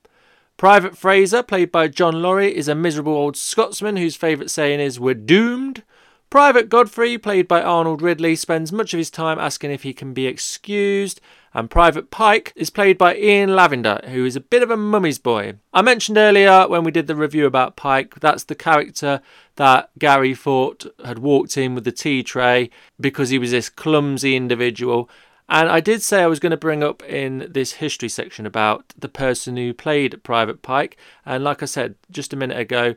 [0.61, 5.01] Private Fraser, played by John Laurie, is a miserable old Scotsman whose favourite saying is,
[5.01, 5.82] We're doomed.
[6.28, 10.12] Private Godfrey, played by Arnold Ridley, spends much of his time asking if he can
[10.12, 11.23] be excused.
[11.55, 15.19] And Private Pike is played by Ian Lavender, who is a bit of a mummy's
[15.19, 15.55] boy.
[15.73, 19.23] I mentioned earlier when we did the review about Pike, that's the character
[19.57, 22.69] that Gary thought had walked in with the tea tray
[23.01, 25.09] because he was this clumsy individual.
[25.51, 28.94] And I did say I was going to bring up in this history section about
[28.97, 30.97] the person who played Private Pike.
[31.27, 32.94] And like I said just a minute ago,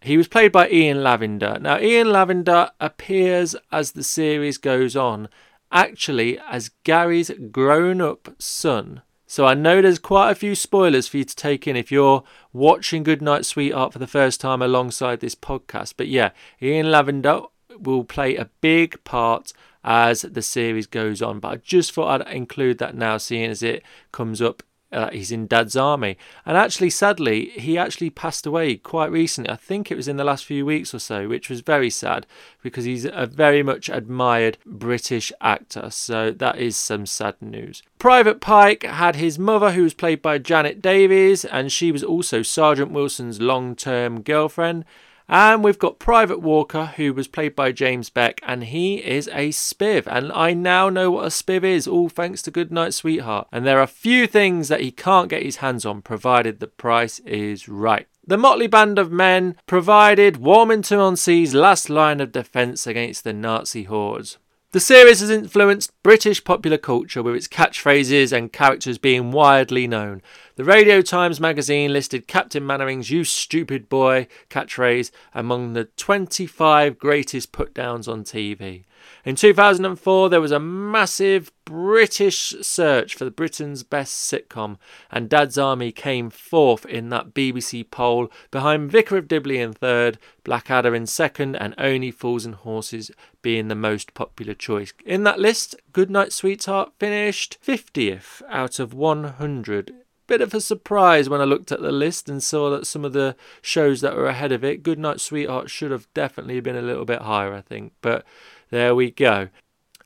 [0.00, 1.58] he was played by Ian Lavender.
[1.60, 5.28] Now, Ian Lavender appears as the series goes on,
[5.72, 9.02] actually as Gary's grown up son.
[9.26, 12.22] So I know there's quite a few spoilers for you to take in if you're
[12.52, 15.94] watching Goodnight Sweetheart for the first time alongside this podcast.
[15.96, 16.30] But yeah,
[16.62, 17.40] Ian Lavender
[17.76, 19.52] will play a big part
[19.86, 21.40] as the series goes on.
[21.40, 23.82] But I just thought I'd include that now, seeing as it
[24.12, 24.62] comes up.
[24.92, 29.50] Uh, he's in Dad's army, and actually, sadly, he actually passed away quite recently.
[29.50, 32.24] I think it was in the last few weeks or so, which was very sad
[32.62, 35.90] because he's a very much admired British actor.
[35.90, 37.82] So that is some sad news.
[37.98, 42.42] Private Pike had his mother, who was played by Janet Davies, and she was also
[42.42, 44.84] Sergeant Wilson's long-term girlfriend.
[45.28, 49.48] And we've got Private Walker, who was played by James Beck, and he is a
[49.48, 50.06] spiv.
[50.06, 53.48] And I now know what a spiv is, all thanks to Goodnight Sweetheart.
[53.50, 57.18] And there are few things that he can't get his hands on, provided the price
[57.20, 58.06] is right.
[58.24, 63.32] The motley band of men provided Warmington on Sea's last line of defence against the
[63.32, 64.38] Nazi hordes.
[64.76, 70.20] The series has influenced British popular culture with its catchphrases and characters being widely known.
[70.56, 77.52] The Radio Times magazine listed Captain Mainwaring's You Stupid Boy catchphrase among the 25 greatest
[77.52, 78.84] put downs on TV.
[79.24, 84.78] In 2004, there was a massive British search for the Britain's best sitcom,
[85.10, 90.18] and Dad's Army came fourth in that BBC poll, behind Vicar of Dibley in third,
[90.44, 93.10] Blackadder in second, and Only Fools and Horses
[93.42, 94.92] being the most popular choice.
[95.04, 99.92] In that list, Goodnight Sweetheart finished 50th out of 100
[100.26, 103.12] bit of a surprise when I looked at the list and saw that some of
[103.12, 107.04] the shows that were ahead of it, Goodnight Sweetheart should have definitely been a little
[107.04, 107.92] bit higher, I think.
[108.00, 108.24] But
[108.70, 109.48] there we go.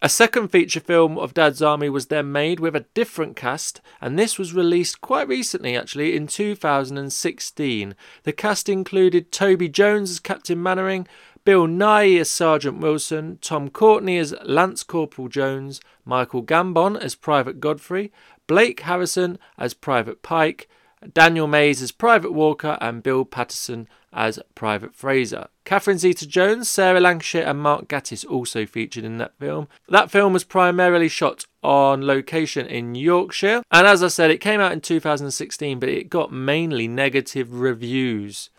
[0.03, 4.19] A second feature film of Dad's Army was then made with a different cast, and
[4.19, 7.95] this was released quite recently, actually, in 2016.
[8.23, 11.07] The cast included Toby Jones as Captain Mainwaring,
[11.45, 17.61] Bill Nighy as Sergeant Wilson, Tom Courtenay as Lance Corporal Jones, Michael Gambon as Private
[17.61, 18.11] Godfrey,
[18.47, 20.67] Blake Harrison as Private Pike,
[21.13, 25.49] Daniel Mays as Private Walker, and Bill Paterson as Private Fraser.
[25.65, 29.69] Catherine Zeta Jones, Sarah Lancashire, and Mark Gatiss also featured in that film.
[29.89, 34.61] That film was primarily shot on location in Yorkshire, and as I said, it came
[34.61, 38.51] out in 2016, but it got mainly negative reviews.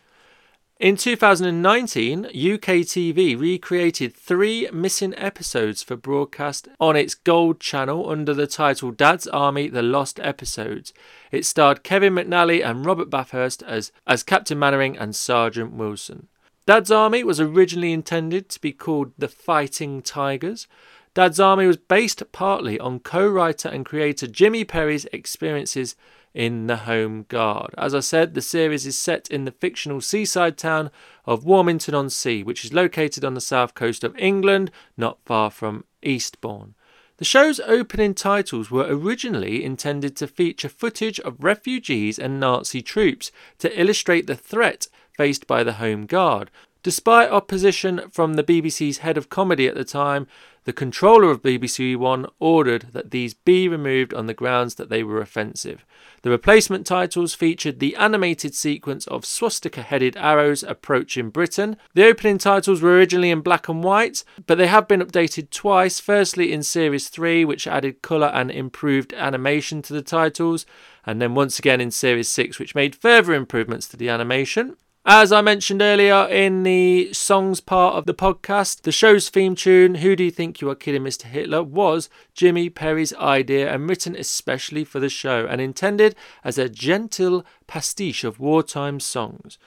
[0.81, 8.33] In 2019, UK TV recreated three missing episodes for broadcast on its Gold channel under
[8.33, 10.91] the title Dad's Army The Lost Episodes.
[11.31, 16.29] It starred Kevin McNally and Robert Bathurst as, as Captain Mainwaring and Sergeant Wilson.
[16.65, 20.65] Dad's Army was originally intended to be called The Fighting Tigers.
[21.13, 25.95] Dad's Army was based partly on co writer and creator Jimmy Perry's experiences
[26.33, 27.73] in the Home Guard.
[27.77, 30.91] As I said, the series is set in the fictional seaside town
[31.25, 35.49] of Warmington on Sea, which is located on the south coast of England, not far
[35.49, 36.75] from Eastbourne.
[37.17, 43.31] The show's opening titles were originally intended to feature footage of refugees and Nazi troops
[43.59, 46.49] to illustrate the threat faced by the Home Guard.
[46.81, 50.25] Despite opposition from the BBC's head of comedy at the time,
[50.63, 55.03] the controller of BBC One ordered that these be removed on the grounds that they
[55.03, 55.83] were offensive.
[56.21, 61.77] The replacement titles featured the animated sequence of swastika headed arrows approaching Britain.
[61.95, 65.99] The opening titles were originally in black and white, but they have been updated twice.
[65.99, 70.67] Firstly, in Series 3, which added colour and improved animation to the titles,
[71.07, 74.77] and then once again in Series 6, which made further improvements to the animation.
[75.03, 79.95] As I mentioned earlier in the songs part of the podcast, the show's theme tune,
[79.95, 81.23] Who Do You Think You Are Kidding, Mr.
[81.23, 86.69] Hitler, was Jimmy Perry's idea and written especially for the show and intended as a
[86.69, 89.57] gentle pastiche of wartime songs.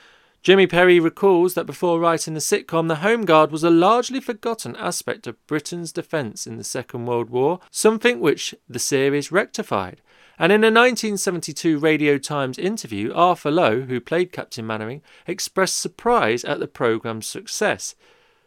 [0.45, 4.77] Jimmy Perry recalls that before writing the sitcom, the Home Guard was a largely forgotten
[4.77, 10.01] aspect of Britain's defence in the Second World War, something which the series rectified.
[10.39, 16.45] And in a 1972 Radio Times interview, Arthur Lowe, who played Captain Mainwaring, expressed surprise
[16.45, 17.95] at the programme's success.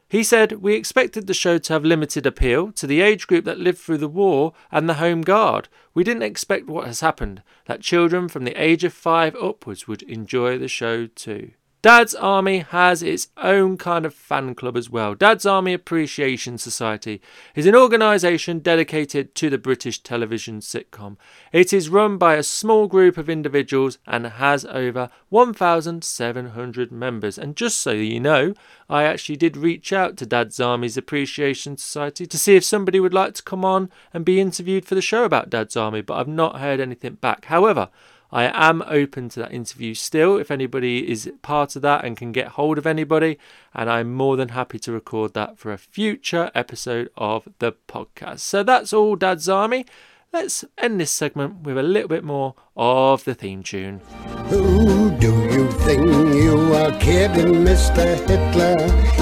[0.09, 3.59] He said, We expected the show to have limited appeal to the age group that
[3.59, 5.67] lived through the war and the Home Guard.
[5.93, 10.03] We didn't expect what has happened, that children from the age of five upwards would
[10.03, 11.51] enjoy the show too.
[11.83, 15.13] Dad's Army has its own kind of fan club as well.
[15.13, 17.21] Dad's Army Appreciation Society
[17.53, 21.17] is an organisation dedicated to the British television sitcom.
[21.51, 27.37] It is run by a small group of individuals and has over 1,700 members.
[27.37, 28.55] And just so you know,
[28.89, 33.13] I actually did reach out to Dad's Army's Appreciation Society to see if somebody would
[33.13, 36.27] like to come on and be interviewed for the show about Dad's Army, but I've
[36.27, 37.45] not heard anything back.
[37.45, 37.89] However,
[38.31, 42.31] I am open to that interview still if anybody is part of that and can
[42.31, 43.37] get hold of anybody,
[43.73, 48.39] and I'm more than happy to record that for a future episode of the podcast.
[48.39, 49.85] So that's all, Dad's Army.
[50.33, 54.01] Let's end this segment with a little bit more of the theme tune.
[54.49, 58.15] Who do you think you are kidding, Mr.
[58.27, 58.75] Hitler?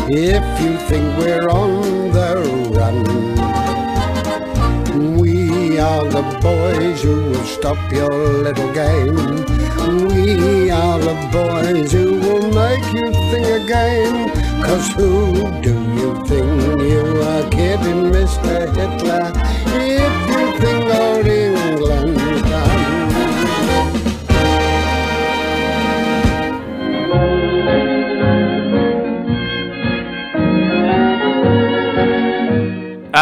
[0.08, 3.25] If you think we're on the run,
[5.86, 9.16] are the boys who will stop your little game.
[10.10, 14.16] We are the boys who will make you think again.
[14.66, 15.12] Cause who
[15.68, 18.56] do you think you are kidding, Mr.
[18.76, 19.32] Hitler?
[20.00, 20.25] If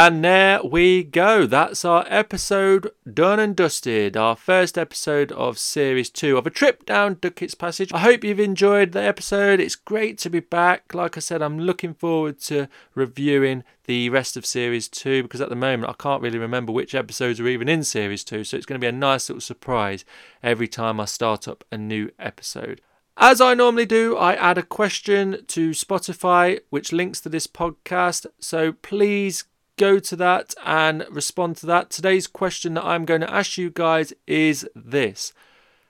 [0.04, 1.46] And there we go.
[1.46, 4.18] That's our episode done and dusted.
[4.18, 7.94] Our first episode of series two of a trip down Duckett's Passage.
[7.94, 9.62] I hope you've enjoyed the episode.
[9.62, 10.94] It's great to be back.
[10.94, 15.48] Like I said, I'm looking forward to reviewing the rest of series two because at
[15.48, 18.44] the moment I can't really remember which episodes are even in series two.
[18.44, 20.04] So it's going to be a nice little surprise
[20.44, 22.82] every time I start up a new episode.
[23.16, 28.26] As I normally do, I add a question to Spotify which links to this podcast.
[28.42, 29.46] So please
[29.78, 31.90] go to that and respond to that.
[31.90, 35.34] Today's question that I'm going to ask you guys is this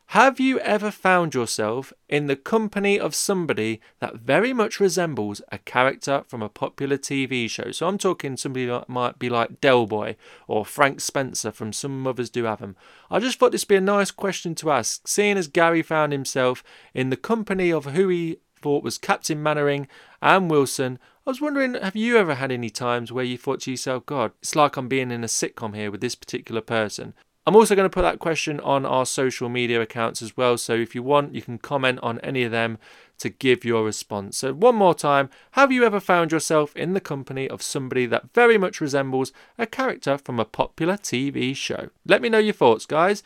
[0.08, 5.58] Have you ever found yourself in the company of somebody that very much resembles a
[5.58, 7.72] character from a popular TV show?
[7.72, 10.16] So I'm talking somebody that might be like Del Boy
[10.48, 12.76] or Frank Spencer from Some Mothers Do Have Have 'Em.
[13.12, 16.12] I just thought this would be a nice question to ask, seeing as Gary found
[16.12, 19.88] himself in the company of who he thought was Captain Mainwaring
[20.24, 20.98] and Wilson.
[21.28, 24.32] I was wondering, have you ever had any times where you thought to yourself, God,
[24.42, 27.14] it's like I'm being in a sitcom here with this particular person?
[27.46, 30.58] I'm also going to put that question on our social media accounts as well.
[30.58, 32.78] So if you want, you can comment on any of them
[33.20, 34.38] to give your response.
[34.38, 38.34] So, one more time, have you ever found yourself in the company of somebody that
[38.34, 41.90] very much resembles a character from a popular TV show?
[42.06, 43.24] Let me know your thoughts, guys.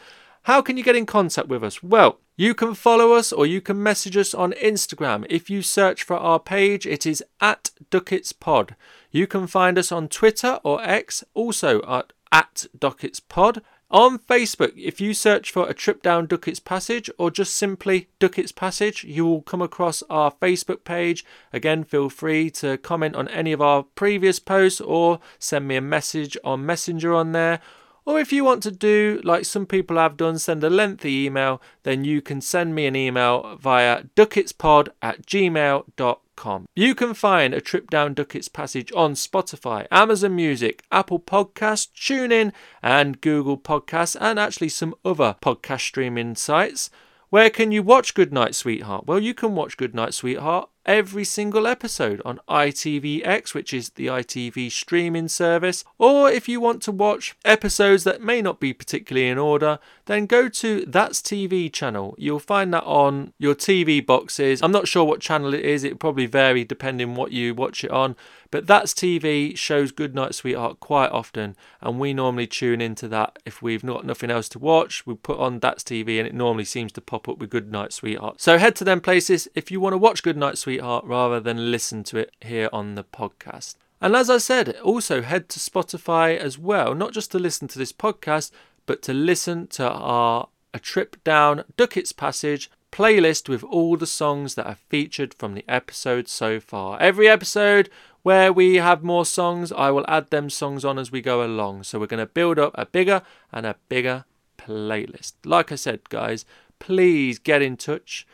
[0.48, 1.84] How can you get in contact with us?
[1.84, 5.26] Well, you can follow us or you can message us on Instagram.
[5.30, 8.78] If you search for our page, it is at Duckett's Pod.
[9.12, 13.62] You can find us on Twitter or X, also at, at Duckett's Pod.
[13.92, 18.54] On Facebook, if you search for a trip down Duckett's Passage or just simply Duckett's
[18.54, 21.26] Passage, you will come across our Facebook page.
[21.52, 25.82] Again, feel free to comment on any of our previous posts or send me a
[25.82, 27.60] message on Messenger on there.
[28.08, 31.62] Or if you want to do like some people have done, send a lengthy email,
[31.84, 36.66] then you can send me an email via duckettspod at gmail.com.
[36.74, 42.54] You can find A Trip Down Duckett's Passage on Spotify, Amazon Music, Apple Podcasts, TuneIn,
[42.82, 46.90] and Google Podcasts, and actually some other podcast streaming sites.
[47.30, 49.06] Where can you watch Goodnight Sweetheart?
[49.06, 54.72] Well, you can watch Goodnight Sweetheart every single episode on ITVX, which is the ITV
[54.72, 55.84] streaming service.
[56.00, 60.26] Or if you want to watch episodes that may not be particularly in order, then
[60.26, 62.16] go to That's TV channel.
[62.18, 64.64] You'll find that on your TV boxes.
[64.64, 67.92] I'm not sure what channel it is, it probably vary depending what you watch it
[67.92, 68.16] on.
[68.50, 73.62] But That's TV shows Goodnight Sweetheart quite often, and we normally tune into that if
[73.62, 75.06] we've got nothing else to watch.
[75.06, 78.40] We put on That's TV, and it normally seems to pop up with Goodnight Sweetheart.
[78.40, 82.04] So head to them places if you want to watch Goodnight Sweetheart rather than listen
[82.04, 83.78] to it here on the podcast.
[84.00, 87.80] And as I said, also head to Spotify as well, not just to listen to
[87.80, 88.52] this podcast,
[88.86, 94.54] but to listen to our A Trip Down Duckett's Passage playlist with all the songs
[94.54, 97.00] that are featured from the episode so far.
[97.02, 97.90] Every episode
[98.22, 101.84] where we have more songs, I will add them songs on as we go along.
[101.84, 104.26] So we're going to build up a bigger and a bigger
[104.60, 105.34] playlist.
[105.44, 106.46] Like I said, guys,
[106.78, 108.28] please get in touch.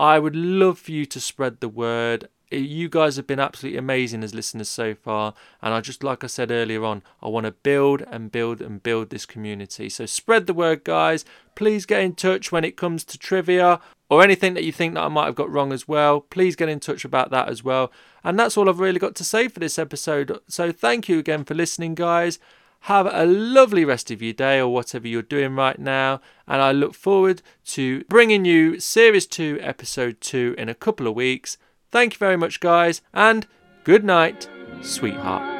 [0.00, 2.30] I would love for you to spread the word.
[2.50, 6.26] You guys have been absolutely amazing as listeners so far, and I just like I
[6.26, 9.90] said earlier on, I want to build and build and build this community.
[9.90, 11.26] So spread the word, guys.
[11.54, 13.78] Please get in touch when it comes to trivia
[14.08, 16.22] or anything that you think that I might have got wrong as well.
[16.22, 17.92] Please get in touch about that as well.
[18.24, 20.40] And that's all I've really got to say for this episode.
[20.48, 22.38] So thank you again for listening, guys.
[22.84, 26.20] Have a lovely rest of your day or whatever you're doing right now.
[26.48, 31.14] And I look forward to bringing you Series 2, Episode 2 in a couple of
[31.14, 31.58] weeks.
[31.90, 33.46] Thank you very much, guys, and
[33.84, 34.48] good night,
[34.80, 35.59] sweetheart.